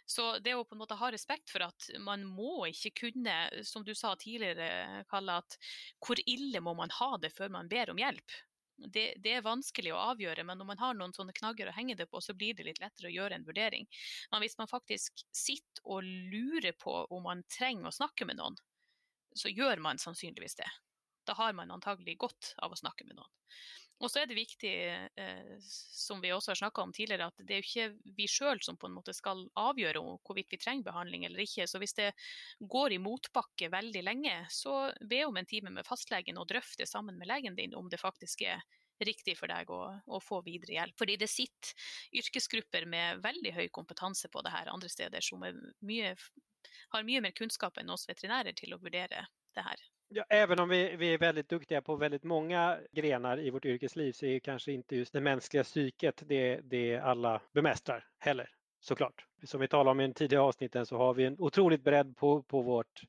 [0.07, 3.85] Så det å på en måte ha respekt for at man må ikke kunne, som
[3.87, 5.59] du sa tidligere, Kalle, at
[6.03, 8.41] hvor ille må man ha det før man ber om hjelp?
[8.77, 11.97] det, det, er vanskelig å avgjøre, men når man har noen sånne knagger å henge
[11.99, 13.87] det på, så blir det litt lettere å gjøre en vurdering.
[14.33, 18.59] Men hvis man faktisk sitter og lurer på om man trenger å snakke med noen,
[19.39, 20.69] så gjør man sannsynligvis det.
[21.29, 23.31] Da har man antagelig godt av å snakke med noen.
[24.03, 24.73] Og så er det viktig,
[25.21, 28.63] eh, som vi også har snakka om tidligere, at det er jo ikke vi sjøl
[28.65, 31.69] som på en måte skal avgjøre hvorvidt vi trenger behandling eller ikke.
[31.71, 32.11] Så hvis det
[32.59, 37.21] går i motbakke veldig lenge, så be om en time med fastlegen og drøfte sammen
[37.21, 38.65] med legen din om det faktisk er
[39.07, 40.99] riktig for deg å, å, få videre hjelp.
[40.99, 41.75] Fordi det sitter
[42.23, 46.15] yrkesgrupper med veldig høy kompetanse på det her andre steder, som mye,
[46.95, 49.27] har mye mer kunnskap enn oss veterinærer til å vurdere
[49.57, 49.91] det her.
[50.15, 54.13] Ja, även om vi, vi, är väldigt duktiga på väldigt många grenar i vårt yrkesliv
[54.13, 59.27] så är kanske inte just det mänskliga psyket det, det alla bemästrar heller, såklart.
[59.45, 62.43] Som vi talade om i den tidigare avsnitten så har vi en otroligt bredd på,
[62.43, 63.03] på vårt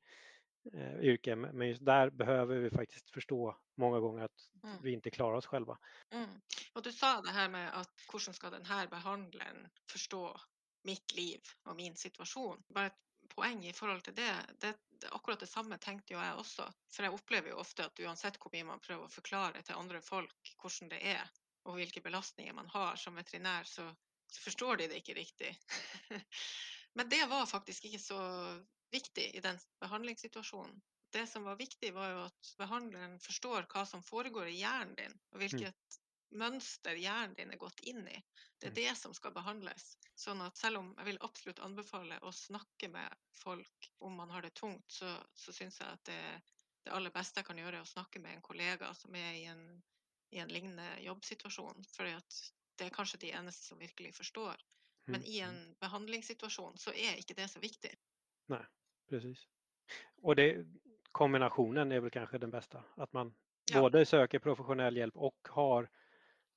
[0.74, 4.78] eh, yrke, men just där behöver vi faktiskt förstå många gånger att mm.
[4.82, 5.78] vi inte klarar oss själva.
[6.12, 6.30] Mm.
[6.74, 10.38] Och du sa det här med att hur ska den här behandlaren förstå
[10.84, 12.63] mitt liv och min situation.
[12.68, 13.00] Bara ett
[13.36, 16.67] poeng i forhold til det, det, det, akkurat det samme tenkte jo jeg også.
[16.93, 20.02] For jeg opplever jo ofte at uansett hvor mye man prøver å forklare til andre
[20.06, 21.34] folk hvordan det er,
[21.67, 23.88] og hvilke belastninger man har som veterinær, så,
[24.32, 25.52] så forstår de det ikke riktig.
[26.98, 28.22] Men det var faktisk ikke så
[28.93, 30.82] viktig i den behandlingssituasjonen.
[31.13, 35.13] Det som var viktig, var jo at behandleren forstår hva som foregår i hjernen din,
[35.34, 35.41] og mm.
[35.43, 36.00] hvilket
[36.38, 38.17] mønster hjernen din er gått inn i.
[38.60, 38.80] Det er mm.
[38.80, 39.93] det som skal behandles.
[40.15, 44.46] Sånn at selv om jeg vil absolutt anbefale å snakke med folk om man har
[44.46, 46.19] det tungt, så, så syns jeg at det,
[46.84, 49.46] det, aller beste jeg kan gjøre, er å snakke med en kollega som er i
[49.52, 49.65] en,
[50.36, 51.86] i en lignende jobbsituasjon.
[51.96, 54.62] For det er kanskje de eneste som virkelig forstår.
[55.06, 55.76] Men mm, i en mm.
[55.84, 57.91] behandlingssituasjon så er ikke det så viktig.
[58.54, 58.63] Nei,
[59.10, 59.48] precis.
[60.24, 60.65] Og det,
[61.12, 62.84] kombinationen är väl kanske den bästa.
[62.96, 63.34] Att man
[63.72, 63.82] ja.
[63.82, 65.89] både söker professionell hjelp og har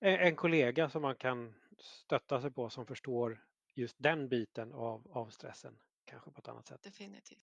[0.00, 5.30] en kollega som man kan stötta sig på som förstår just den biten av, av
[5.30, 6.82] stressen kanske på ett annat sätt.
[6.82, 7.38] Definitivt.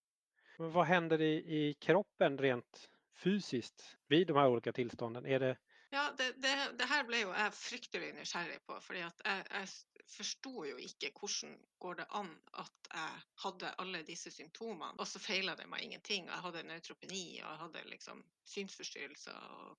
[0.58, 5.26] Men vad händer i, i kroppen rent fysiskt vid de här olika tillstånden?
[5.26, 5.58] Är det...
[5.89, 8.80] Ja, det, det, det her ble jo jeg fryktelig nysgjerrig på.
[8.82, 9.68] fordi at jeg, jeg
[10.10, 12.32] forsto jo ikke hvordan går det an
[12.63, 16.26] at jeg hadde alle disse symptomene, og så feila det meg ingenting.
[16.26, 18.24] Jeg hadde neutropeni og jeg hadde liksom
[18.56, 19.78] synsforstyrrelser og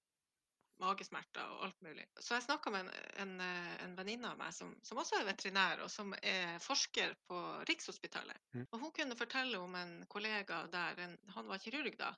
[0.82, 2.04] magesmerter og alt mulig.
[2.18, 3.34] Så jeg snakka med en, en,
[3.84, 8.40] en venninne av meg som, som, også er veterinær, og som er forsker på Rikshospitalet.
[8.56, 8.66] Mm.
[8.66, 12.10] Og hun kunne fortelle om en kollega der, en, han var kirurg da,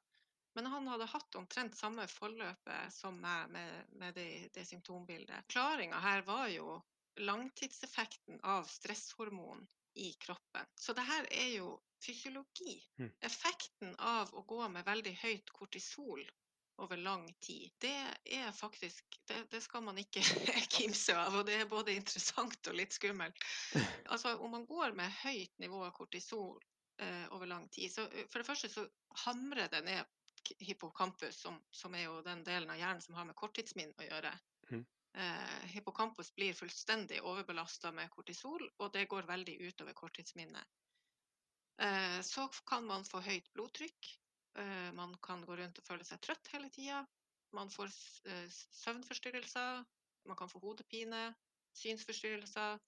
[0.56, 5.44] men han hadde hatt omtrent samme forløpet som meg med, med det, det symptombildet.
[5.52, 6.78] Klaringa her var jo
[7.20, 9.66] langtidseffekten av stresshormon
[10.00, 10.64] i kroppen.
[10.74, 12.78] Så det her er jo fysiologi.
[13.00, 13.12] Mm.
[13.28, 16.24] Effekten av å gå med veldig høyt kortisol
[16.82, 17.70] over lang tid.
[17.78, 20.22] Det er faktisk Det, det skal man ikke
[20.76, 23.46] kimse av, og det er både interessant og litt skummelt.
[24.12, 26.60] Altså, om man går med høyt nivå av kortisol
[27.02, 28.84] eh, over lang tid, så eh, for det første så
[29.24, 30.04] hamrer det ned
[30.62, 34.30] hippocampus, som, som, er jo den delen av hjernen som har med korttidsminne å gjøre.
[34.70, 34.84] Mm.
[35.16, 40.76] Eh, hippocampus blir fullstendig overbelasta med kortisol, og det går veldig utover korttidsminnet.
[41.82, 44.12] Eh, så kan man få høyt blodtrykk.
[44.56, 47.02] Eh, man kan gå rundt og føle seg trøtt hele tida.
[47.56, 47.90] Man får
[48.30, 48.46] eh,
[48.80, 49.84] søvnforstyrrelser.
[50.26, 51.34] Man kan få hodepine,
[51.76, 52.78] synsforstyrrelser.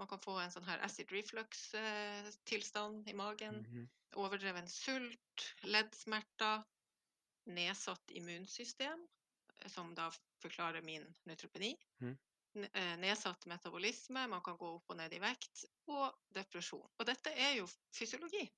[0.00, 3.56] Man kan få en sånn her acid reflux-tilstand i magen.
[3.60, 3.86] Mm -hmm.
[4.22, 6.64] Overdreven sult, leddsmerter,
[7.44, 9.08] nedsatt immunsystem,
[9.58, 10.10] eh, som da
[10.42, 11.76] forklarer min neutropeni.
[12.00, 12.18] Mm.
[12.98, 16.90] Nedsatt metabolisme, man kan gå opp og ned i vekt, og depresjon.
[16.98, 18.50] Og dette er jo fysiologi.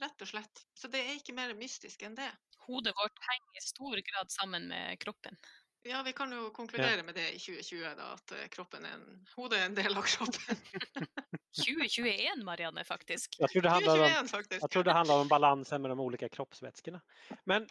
[0.00, 0.62] Rett og slett.
[0.74, 2.28] Så det er ikke mer mystisk enn det.
[2.66, 5.36] Hodet vårt henger i stor grad sammen med kroppen.
[5.82, 7.02] Ja, vi kan jo konkludere ja.
[7.02, 10.04] med det i 2020, da, at eh, kroppen er en, hodet er en del av
[10.04, 10.60] kroppen.
[11.60, 13.38] 2021, Marianne, faktisk.
[13.40, 14.62] Jeg tror det handler om, 2021 faktisk.
[14.62, 17.00] jag tror det handlar om balansen med de olika kroppsvæskene.
[17.44, 17.68] Men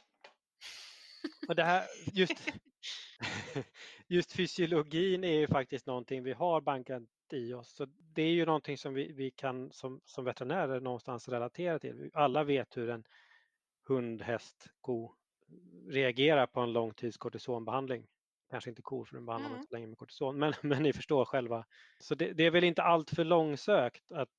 [1.47, 2.51] och det här, just,
[4.07, 7.69] just fysiologin är ju faktiskt någonting vi har bankat i oss.
[7.75, 12.09] Så det är ju någonting som vi, vi kan som, som veterinärer någonstans relatera till.
[12.13, 13.03] Alla vet hur en
[13.87, 15.15] hund, häst, ko
[15.87, 18.07] reagerar på en långtids kortisonbehandling.
[18.49, 19.61] Kanske inte kor för den behandlar man Mm.
[19.61, 21.65] inte länge med kortison, men, men ni förstår själva.
[21.99, 24.29] Så det, det är väl inte allt för långsökt att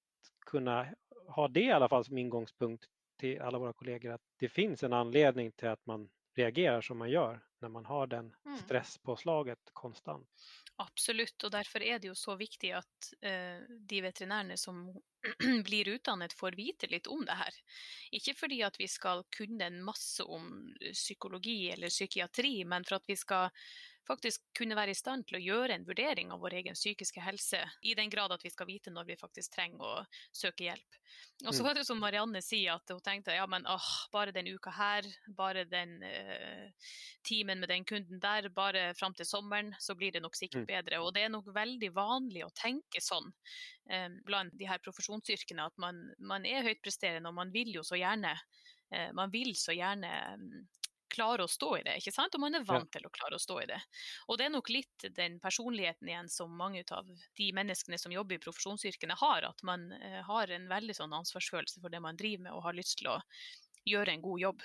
[0.47, 0.87] kunna
[1.29, 2.85] ha det i alla fall som ingångspunkt
[3.19, 7.11] till alla våra kollegor att det finns en anledning till att man reagerar som man
[7.11, 8.59] gör när man har den Mm.
[8.59, 10.29] stresspåslaget konstant.
[10.81, 14.87] Absolutt, og derfor er det jo så viktig at uh, de veterinærene som
[15.67, 17.59] blir utdannet, får vite litt om det her.
[18.17, 23.11] Ikke fordi at vi skal kunne en masse om psykologi eller psykiatri, men for at
[23.11, 23.51] vi skal
[24.09, 27.61] faktisk kunne være i stand til å gjøre en vurdering av vår egen psykiske helse,
[27.83, 30.99] i den grad at vi skal vite når vi faktisk trenger å søke hjelp.
[31.47, 31.67] Og så Mm.
[31.67, 35.03] var det som Marianne sier, at hun tenkte ja, men åh, bare den uka her,
[35.29, 36.71] bare den uh,
[37.27, 40.67] timen med den kunden der, bare fram til sommeren, så blir det nok sikkert Mm.
[40.67, 41.01] bedre.
[41.01, 43.33] Og det er nok veldig vanlig å tenke sånn
[43.91, 47.97] um, blant de her profesjonsyrkene, at man, man er høytpresterende, og man vil jo så
[47.99, 48.37] gjerne
[48.93, 50.11] eh, man vil så gjerne
[51.11, 52.35] mm, klare å stå i det, ikke sant?
[52.37, 53.79] Og man er vant til å klare å stå i det.
[54.29, 58.39] Og det er nok litt den personligheten igjen som mange av de menneskene som jobber
[58.39, 62.47] i profesjonsyrkene har, at man eh, har en veldig sånn ansvarsfølelse for det man driver
[62.47, 63.19] med og har lyst til å
[63.89, 64.63] gjøre en god jobb.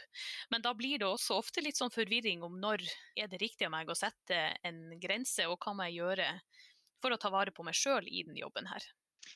[0.51, 2.83] Men da blir det også ofte litt sånn forvirring om når
[3.15, 6.29] er det riktig av meg å sette en grense, og hva må jeg gjøre
[7.03, 8.83] for å ta vare på meg sjøl i den jobben her.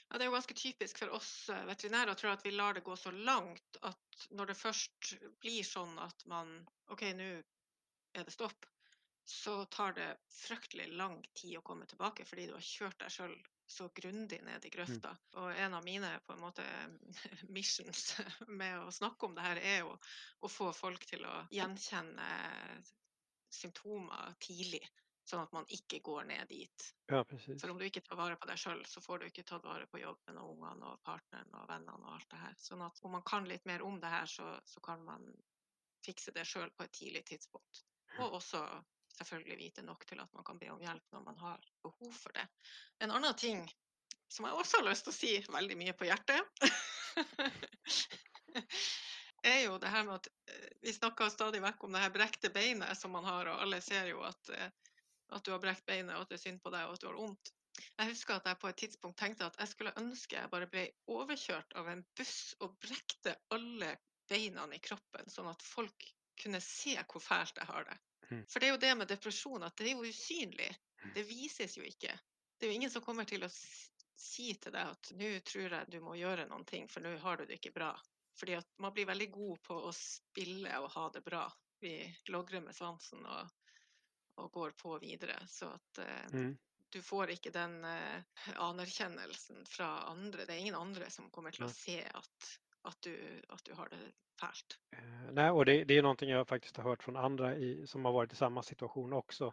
[0.09, 2.77] Ja, det er jo ganske typisk for oss eh, veterinærer tror jeg at vi lar
[2.77, 6.51] det gå så langt at når det først blir sånn at man
[6.93, 7.29] OK, nå
[8.17, 8.65] er det stopp,
[9.29, 13.35] så tar det fryktelig lang tid å komme tilbake fordi du har kjørt deg sjøl
[13.69, 15.11] så grundig ned i grøfta.
[15.37, 16.65] Og en av mine på en måte
[17.57, 18.15] missions
[18.47, 19.93] med å snakke om det her, er jo
[20.41, 22.29] å få folk til å gjenkjenne
[23.53, 24.81] symptomer tidlig,
[25.29, 26.87] sånn at man ikke går ned dit.
[27.11, 27.63] Ja, precis.
[27.63, 30.01] Om du ikke tar vare på deg sjøl, så får du ikke tatt vare på
[30.01, 32.55] jobben og ungene og partneren og vennene og alt det her.
[32.61, 35.27] Sånn at om man kan litt mer om det her, så, så kan man
[36.05, 37.83] fikse det sjøl på et tidlig tidspunkt.
[38.19, 38.63] Og også
[39.19, 42.35] selvfølgelig vite nok til at man kan be om hjelp når man har behov for
[42.35, 42.47] det.
[43.03, 43.65] En annen ting
[44.29, 46.41] som jeg også har lyst til å si veldig mye på hjertet,
[49.49, 52.49] er jo det her med at eh, vi snakker stadig vekk om det her brekte
[52.53, 54.69] beinet som man har, og alle ser jo at, eh,
[55.35, 57.09] at du har brekt beinet, og at det er synd på deg, og at du
[57.09, 57.53] har vondt.
[57.79, 60.85] Jeg husker at jeg på et tidspunkt tenkte at jeg skulle ønske jeg bare ble
[61.11, 63.93] overkjørt av en buss og brekte alle
[64.29, 67.97] beina i kroppen, sånn at folk kunne se hvor fælt jeg har det.
[68.29, 68.43] Mm.
[68.47, 70.69] For det er jo det med depresjon, at det er jo usynlig.
[71.15, 72.11] Det vises jo ikke.
[72.57, 75.91] Det er jo ingen som kommer til å si til deg at nå tror jeg
[75.91, 77.93] du må gjøre noen ting, for nå har du det ikke bra.
[78.39, 81.45] Fordi at man blir veldig god på å spille og ha det bra.
[81.79, 81.95] Vi
[82.31, 83.55] logrer med svansen og,
[84.39, 85.37] og går på videre.
[85.47, 86.57] Så at eh, Mm.
[86.89, 88.23] du får ikke den eh,
[88.57, 90.45] anerkjennelsen fra andre.
[90.45, 92.49] Det er ingen andre som kommer til å se at,
[92.83, 93.13] at, du,
[93.49, 93.99] at du har det
[94.41, 94.77] fælt.
[94.95, 98.05] Eh, nej, och det, det är någonting jag faktiskt har hørt fra andre i, som
[98.05, 99.51] har vært i samme situasjon også.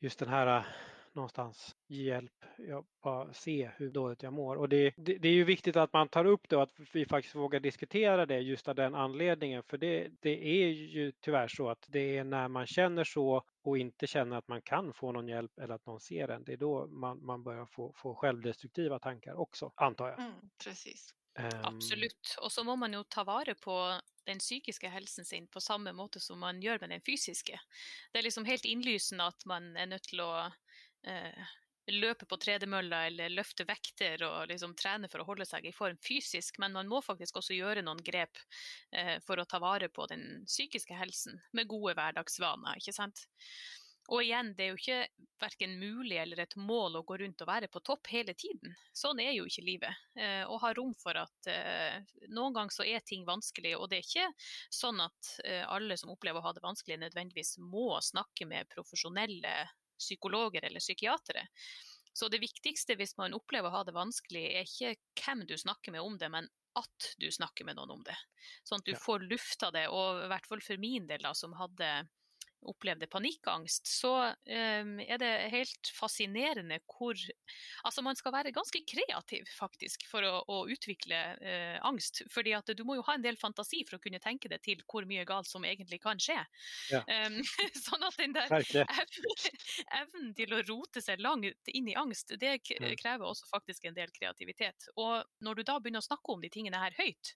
[0.00, 0.64] Just den här eh,
[1.12, 4.56] någonstans hjälp, jag bara se hur dåligt jag mår.
[4.56, 7.06] Och det, det, det är ju viktigt att man tar upp det och att vi
[7.06, 9.62] faktiskt vågar diskutera det just av den anledningen.
[9.62, 13.78] För det, det är ju tyvärr så att det är när man känner så och
[13.78, 16.56] inte känner att man kan få någon hjälp eller att någon ser en, det är
[16.56, 20.18] då man, man börjar få, få självdestruktiva tankar också, antar jag.
[20.18, 21.14] Mm, precis.
[21.38, 21.64] Um...
[21.64, 22.36] Absolutt.
[22.40, 26.20] Og så må man jo ta vare på den psykiske helsen sin på samme måte
[26.20, 27.58] som man gjør med den fysiske.
[28.12, 30.30] Det er liksom helt innlysende at man er nødt til å
[31.06, 31.56] eh,
[31.92, 35.98] løpe på tredemølla eller løfte vekter og liksom trene for å holde seg i form
[36.04, 38.40] fysisk, men man må faktisk også gjøre noen grep
[38.92, 43.26] eh, for å ta vare på den psykiske helsen med gode hverdagsvaner, ikke sant.
[44.12, 47.48] Og igjen, det er jo ikke verken mulig eller et mål å gå rundt og
[47.48, 48.74] være på topp hele tiden.
[48.92, 50.02] Sånn er jo ikke livet.
[50.18, 54.02] Eh, og ha rom for at eh, noen ganger så er ting vanskelig, og det
[54.02, 54.28] er ikke
[54.68, 59.56] sånn at eh, alle som opplever å ha det vanskelig, nødvendigvis må snakke med profesjonelle
[59.98, 61.46] psykologer eller psykiatere.
[62.14, 65.94] Så det viktigste hvis man opplever å ha det vanskelig, er ikke hvem du snakker
[65.96, 68.16] med om det, men at du snakker med noen om det.
[68.66, 68.98] Sånn at du Ja.
[68.98, 71.90] får lufta det, og i hvert fall for min del, da, som hadde
[72.70, 77.14] opplevde panikkangst, så um, er det helt fascinerende hvor
[77.84, 82.22] Altså, man skal være ganske kreativ, faktisk, for å, å utvikle uh, angst.
[82.32, 84.80] fordi at du må jo ha en del fantasi for å kunne tenke deg til
[84.88, 86.38] hvor mye galt som egentlig kan skje.
[86.92, 87.02] Ja.
[87.26, 87.40] Um,
[87.86, 88.54] sånn at den der
[90.00, 94.12] evnen til å rote seg langt inn i angst, det krever også faktisk en del
[94.14, 94.88] kreativitet.
[94.96, 97.34] Og når du da begynner å snakke om de tingene her høyt,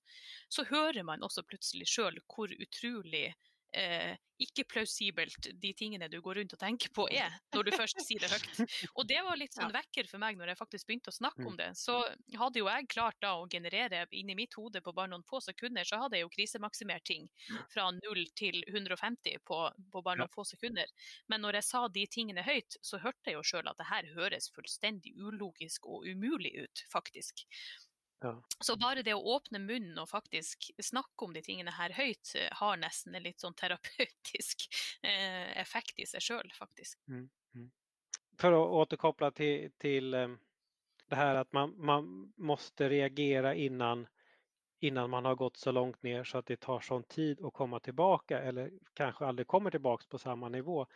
[0.49, 3.29] så hører man også plutselig sjøl hvor utrolig
[3.77, 8.03] eh, ikke plausibelt de tingene du går rundt og tenker på er, når du først
[8.07, 8.61] sier det høyt.
[8.99, 11.57] Og det var litt sånn vekker for meg når jeg faktisk begynte å snakke om
[11.57, 11.59] mm.
[11.59, 11.69] det.
[11.79, 11.97] Så
[12.39, 15.87] hadde jo jeg klart da å generere inni mitt hode på bare noen få sekunder,
[15.89, 17.27] så hadde jeg jo krisemaksimert ting
[17.73, 19.61] fra 0 til 150 på,
[19.93, 20.87] på bare noen få sekunder.
[21.27, 24.13] Men når jeg sa de tingene høyt, så hørte jeg jo sjøl at det her
[24.15, 27.43] høres fullstendig ulogisk og umulig ut, faktisk.
[28.21, 28.43] Ja.
[28.61, 32.49] Så bare det å åpne munnen og faktisk snakke om de tingene her høyt, eh,
[32.61, 34.67] har nesten en litt sånn terapeutisk
[35.03, 36.99] eh, effekt i seg sjøl, faktisk.
[37.07, 37.69] Mm, mm.
[38.39, 40.35] For å återkoppla til, til eh,
[41.09, 44.07] det her at man, man måtte reagere innan,
[44.83, 47.81] innan man har gått så langt ner så att det tar sånn tid å komme
[47.81, 50.87] tilbake eller kanskje aldri kommer tilbake på samme nivå.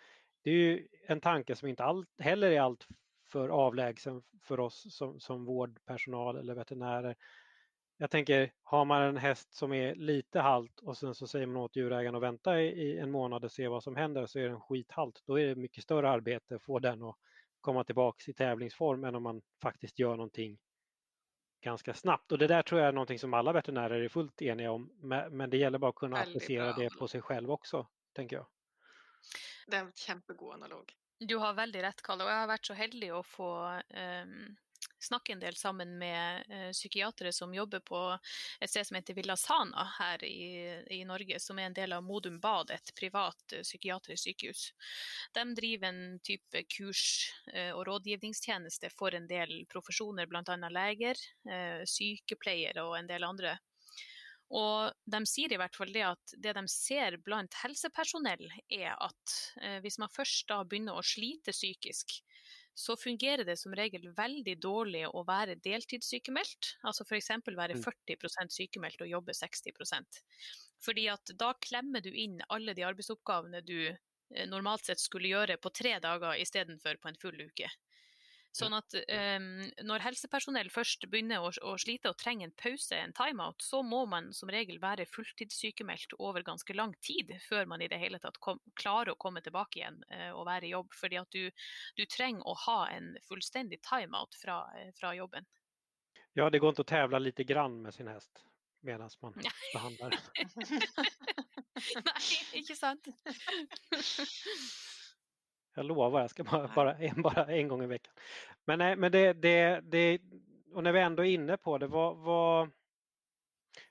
[0.43, 2.87] Det er ju en tanke som inte all, heller är allt
[3.33, 7.17] för avlägsen för oss som, som vårdpersonal eller veterinärer.
[7.97, 11.57] Jag tänker, har man en häst som är lite halt och sen så säger man
[11.63, 14.49] åt djurägaren att vänta i, i en månad och se vad som händer så är
[14.49, 15.23] den skithalt.
[15.27, 17.17] Då är det mycket större arbete att få den att
[17.61, 20.59] komma tillbaks i tävlingsform än om man faktiskt gör någonting
[21.61, 22.33] ganska snabbt.
[22.33, 24.91] Och det där tror jag är någonting som alla veterinärer är fullt eniga om.
[25.31, 28.47] Men det gjelder bare å kunne applicera det på seg selv også, tenker jeg.
[29.67, 30.93] Det er en kjempegod analog.
[31.27, 32.25] Du har veldig rett, Kalle.
[32.25, 33.49] Og jeg har vært så heldig å få
[33.95, 34.37] um,
[35.03, 38.01] snakke en del sammen med uh, psykiatere som jobber på
[38.61, 42.03] et sted som heter Villa Sana her i, i Norge, som er en del av
[42.07, 44.65] Modum Bad, et privat uh, psykiatrisk sykehus.
[45.37, 50.57] De driver en type kurs- uh, og rådgivningstjeneste for en del profesjoner, bl.a.
[50.73, 51.19] leger,
[51.87, 53.57] sykepleiere og en del andre
[54.53, 59.37] og de sier i hvert fall det at det de ser blant helsepersonell, er at
[59.63, 62.19] eh, hvis man først da begynner å slite psykisk,
[62.75, 66.75] så fungerer det som regel veldig dårlig å være deltidssykemeldt.
[66.89, 67.31] Altså f.eks.
[67.49, 68.53] være 40 mm.
[68.53, 70.21] sykemeldt og jobbe 60%
[70.85, 75.59] Fordi at da klemmer du inn alle de arbeidsoppgavene du eh, normalt sett skulle gjøre
[75.61, 77.69] på tre dager istedenfor på en full uke.
[78.53, 79.47] Sånn at um,
[79.89, 84.03] når helsepersonell først begynner å, å, slite og trenger en pause, en timeout, så må
[84.11, 88.37] man som regel være fulltidssykemeldt over ganske lang tid før man i det hele tatt
[88.45, 90.93] kom, klarer å komme tilbake igjen uh, og være i jobb.
[91.01, 91.49] Fordi at du,
[91.97, 94.67] du trenger å ha en fullstendig timeout fra,
[95.01, 95.49] fra jobben.
[96.37, 98.45] Ja, det går ikke å tävla lite grann med sin hest
[98.83, 99.37] mens man
[99.73, 100.17] behandler.
[102.03, 102.25] Nei,
[102.59, 103.07] ikke sant?
[105.75, 108.15] Jag lovar, jag ska bara, bara, en, bara en gång i veckan.
[108.65, 110.21] Men, nej, men det, det, det,
[110.75, 112.71] och när vi ändå är inne på det, vad, vad,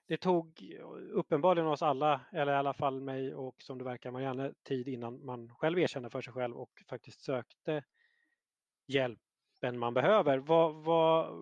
[0.08, 0.76] det tog
[1.12, 5.26] uppenbarligen oss alla, eller i alla fall mig och som det verkar Marianne, tid innan
[5.26, 7.84] man själv erkände för sig själv och faktiskt sökte
[8.88, 10.38] hjälpen man behöver.
[10.38, 11.38] Vad, vad,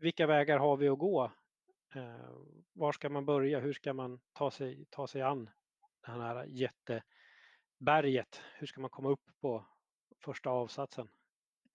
[0.00, 1.32] vilka vägar har vi att gå?
[1.94, 2.30] Eh,
[2.72, 3.60] var ska man börja?
[3.60, 5.50] Hur ska man ta sig, ta sig an
[6.06, 8.42] det här jätteberget?
[8.58, 9.64] Hur ska man komma upp på,
[10.26, 11.10] første avsatsen?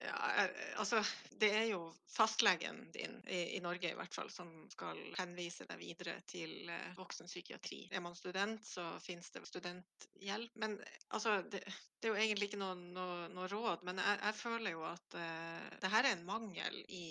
[0.04, 0.50] Ja, eh,
[0.80, 1.02] altså,
[1.38, 5.78] det er jo fastlegen din, i, i, Norge i hvert fall, som skal henvise deg
[5.78, 7.84] videre til uh, voksenpsykiatri.
[7.92, 10.56] Er man student, så finnes det studenthjelp.
[10.58, 10.74] Men
[11.14, 13.86] altså, det, det, er jo egentlig ikke noe, noe, noe råd.
[13.86, 17.06] Men jeg, jeg, føler jo at uh, det her er en mangel i,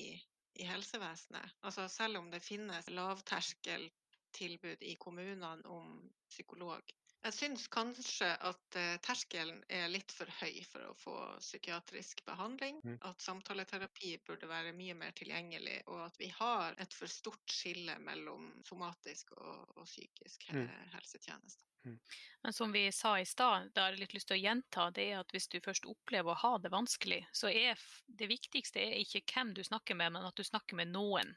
[0.59, 1.57] i helsevesenet.
[1.63, 5.95] Altså, selv om det finnes lavterskeltilbud i kommunene om
[6.31, 6.91] psykolog,
[7.21, 12.79] jeg syns kanskje at eh, terskelen er litt for høy for å få psykiatrisk behandling.
[12.83, 12.97] Mm.
[13.09, 17.97] At samtaleterapi burde være mye mer tilgjengelig, og at vi har et for stort skille
[18.05, 20.65] mellom somatisk og, og psykisk mm.
[20.95, 21.70] helsetjeneste.
[21.85, 21.97] Mm.
[22.43, 25.07] Men som vi sa i stad, det har jeg litt lyst til å gjenta, det
[25.11, 28.99] er at hvis du først opplever å ha det vanskelig, så er det viktigste er
[29.01, 31.33] ikke hvem du snakker med, men at du snakker med noen.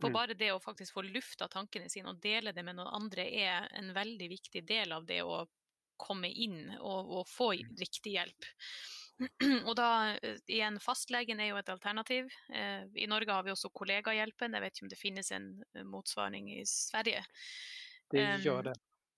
[0.00, 0.16] For mm.
[0.18, 3.70] bare det å faktisk få lufta tankene sine og dele det med noen andre, er
[3.78, 5.44] en veldig viktig del av det å
[5.98, 7.74] komme inn og, og få mm.
[7.80, 8.50] riktig hjelp.
[9.68, 12.28] Og da, eh, igjen, Fastlegen er jo et alternativ.
[12.54, 14.54] Eh, I Norge har vi også Kollegahjelpen.
[14.54, 17.24] Jeg vet ikke om det finnes en eh, motsvaring i Sverige.
[18.14, 18.76] Det gjør det.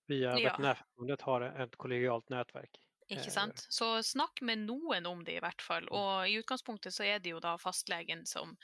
[0.09, 0.49] Via ja.
[0.49, 2.79] Veterinærforbundet har et kollegialt nettverk.
[3.11, 3.65] Ikke eh, sant?
[3.69, 5.87] Så snakk med noen om det, i hvert fall.
[5.89, 5.93] Mm.
[5.99, 8.55] Og i utgangspunktet så er det jo da fastlegen som,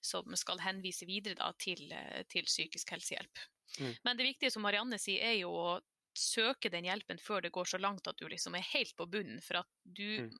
[0.00, 1.92] som skal henvise videre da til,
[2.32, 3.44] til psykisk helsehjelp.
[3.80, 3.94] Mm.
[4.04, 5.80] Men det viktige som Marianne sier, er jo å
[6.16, 9.40] søke den hjelpen før det går så langt at du liksom er helt på bunnen.
[9.44, 10.32] For at du Mm.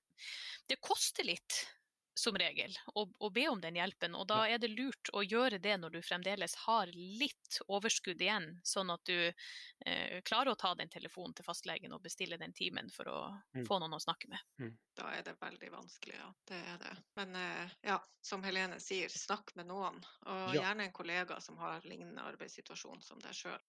[0.69, 1.57] Det koster litt,
[2.15, 4.15] som regel, og, og, be om den hjelpen.
[4.19, 8.61] Og da er det lurt å gjøre det når du fremdeles har litt overskudd igjen,
[8.67, 9.33] sånn at du
[9.87, 13.21] eh, klarer å ta den telefonen til fastlegen og bestille den timen for å
[13.55, 13.67] Mm.
[13.69, 14.73] få noen å snakke med.
[14.97, 16.29] Da er det veldig vanskelig, ja.
[16.49, 16.93] Det er det.
[17.17, 20.01] Men eh, ja, som Helene sier, snakk med noen.
[20.27, 20.63] Og Ja.
[20.63, 23.61] gjerne en kollega som har lignende arbeidssituasjon som deg sjøl.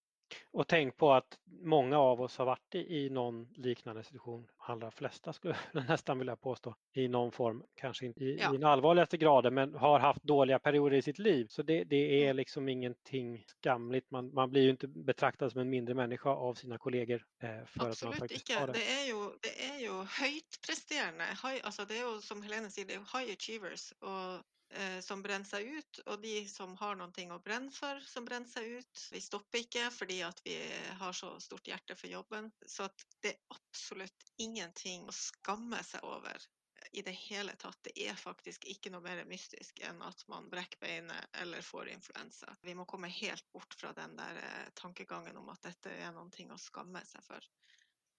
[0.52, 4.90] Och tänk på att många av oss har varit i, noen någon liknande situation, allra
[4.90, 8.54] flesta skulle jag nästan vilja påstå, i någon form, kanske inte i, Ja.
[8.54, 11.46] i den allvarligaste graden, men har haft dåliga perioder i sitt liv.
[11.50, 12.36] Så det, det är Mm.
[12.36, 14.10] liksom ingenting skamligt.
[14.10, 17.56] Man, man blir ju inte betraktad som en mindre människa av sina kollegor eh, för
[17.62, 18.60] att man Absolutt faktiskt ikke.
[18.60, 18.72] har det.
[18.72, 19.92] Det er jo, det er jo.
[20.20, 24.42] High, altså det er jo, som Helene sier, det er jo high achievers og,
[25.04, 26.00] som brenner seg ut.
[26.10, 29.04] Og de som har noe å brenne for, som brenner seg ut.
[29.14, 30.56] Vi stopper ikke fordi at vi
[31.00, 32.50] har så stort hjerte for jobben.
[32.66, 32.88] Så
[33.22, 36.48] det er absolutt ingenting å skamme seg over
[36.90, 37.78] i det hele tatt.
[37.82, 42.56] Det er faktisk ikke noe mer mystisk enn at man brekker beinet eller får influensa.
[42.62, 46.30] Vi må komme helt bort fra den der eh, tankegangen om at dette er noe
[46.54, 47.48] å skamme seg for.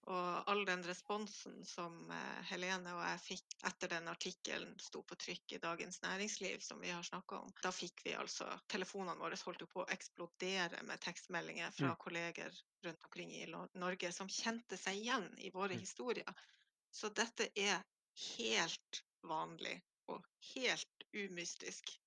[0.06, 5.16] Og all den responsen som eh, Helene og jeg fikk etter den artikkelen sto på
[5.18, 9.38] trykk i Dagens Næringsliv, som vi har snakka om, da fikk vi altså Telefonene våre
[9.42, 11.98] holdt jo på å eksplodere med tekstmeldinger fra Mm.
[11.98, 15.80] kolleger rundt omkring i Norge som kjente seg igjen i våre Mm.
[15.80, 16.34] historier.
[16.94, 17.82] Så dette er
[18.38, 20.22] helt vanlig og
[20.54, 21.98] helt umystisk.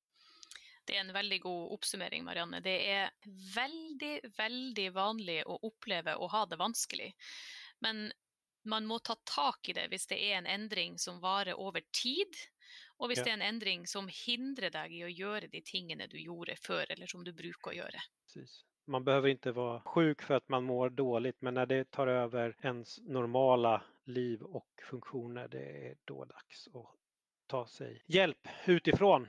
[0.87, 2.61] Det er en veldig god oppsummering, Marianne.
[2.65, 3.11] Det er
[3.53, 7.13] veldig, veldig vanlig å oppleve å ha det vanskelig.
[7.81, 8.11] Men
[8.69, 12.35] man må ta tak i det hvis det er en endring som varer over tid,
[12.99, 13.23] og hvis Ja.
[13.23, 16.85] det er en endring som hindrer deg i å gjøre de tingene du gjorde før,
[16.89, 18.01] eller som du bruker å gjøre.
[18.27, 18.63] Precis.
[18.89, 22.55] Man behöver ikke være sjuk for at man mår dårlig, men når det tar over
[22.65, 23.75] ens normala
[24.09, 26.87] liv og funktioner, det er da dags å
[27.49, 29.27] ta seg hjelp utifrån.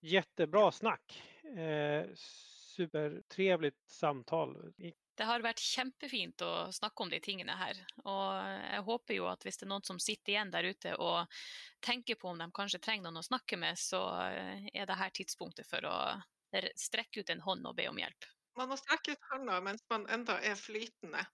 [0.00, 1.22] Jättebra snack!
[1.56, 4.56] Eh, supertrevligt samtal.
[5.16, 7.78] Det har vært kjempefint å snakke om de tingene her.
[8.04, 11.38] Og jeg håper jo at hvis det er noen som sitter igjen der ute og
[11.84, 15.68] tenker på om de kanskje trenger noen å snakke med, så er det her tidspunktet
[15.70, 15.96] for å
[16.76, 18.28] strekke ut en hånd og be om hjelp.
[18.56, 21.24] Man må strekke ut hånda mens man enda er flytende.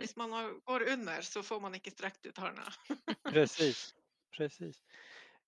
[0.00, 0.32] Hvis man
[0.66, 2.66] går under, så får man ikke strekt ut hånda.
[3.30, 3.92] Precis.
[4.36, 4.82] Precis.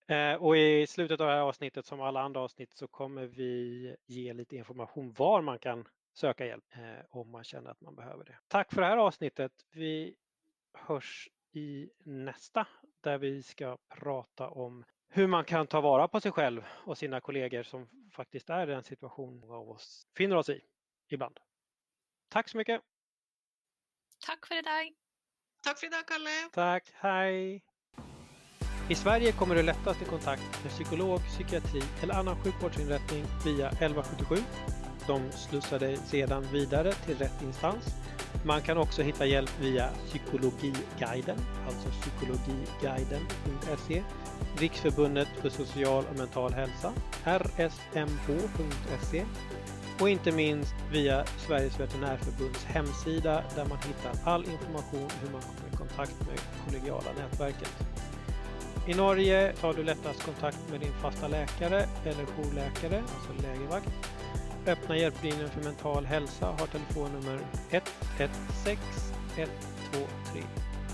[0.08, 3.96] Eh, och i slutet av det här avsnittet, som alla andra avsnitt, så kommer vi
[4.06, 5.84] ge lite information var man kan
[6.18, 8.38] söka hjälp eh, om man känner att man behöver det.
[8.48, 9.52] Tack för det här avsnittet.
[9.70, 10.16] Vi
[10.72, 12.66] hörs i nästa
[13.00, 17.20] där vi ska prata om hur man kan ta vara på sig själv och sina
[17.20, 20.60] kollegor som faktiskt är i den situation många av oss finner oss i
[21.08, 21.40] ibland.
[22.28, 22.80] Tack så mycket.
[24.26, 24.92] Takk for i dag.
[25.62, 26.50] Takk for i dag, Kalle.
[26.52, 27.64] Tack, hej!
[28.90, 34.36] I Sverige kommer du lättast i kontakt med psykolog, psykiatri eller annan sjukvårdsinrättning via 1177.
[35.08, 37.84] De slussar dig sedan vidare till rätt instans.
[38.44, 44.02] Man kan också hitta hjälp via Psykologiguiden, alltså psykologiguiden.se,
[44.58, 46.92] Riksförbundet för social och mental hälsa,
[47.24, 49.24] rsmh.se
[50.00, 55.72] och inte minst via Sveriges veterinärförbunds hemsida där man hittar all information hur man kommer
[55.72, 57.76] i kontakt med kollegiala nätverket.
[58.86, 63.88] I Norge tar du lättast kontakt med din fasta läkare eller jourläkare, alltså lägervakt.
[64.66, 67.40] Öppna hjälplinjen för mental hälsa har telefonnummer
[67.70, 68.78] 116
[69.36, 70.42] 123,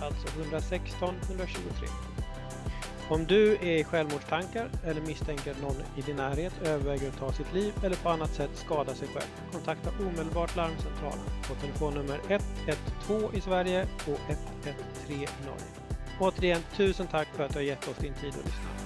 [0.01, 1.89] alltså 116 123.
[3.09, 7.33] Om du är i självmordstankar eller misstänker att någon i din närhet överväger att ta
[7.33, 13.35] sitt liv eller på annat sätt skada sig själv, kontakta omedelbart larmcentralen på telefonnummer 112
[13.35, 14.75] i Sverige och 113
[15.09, 15.15] i
[15.47, 15.69] Norge.
[16.21, 18.84] Återigen, tusen tack för att du har gett oss din tid att lyssna.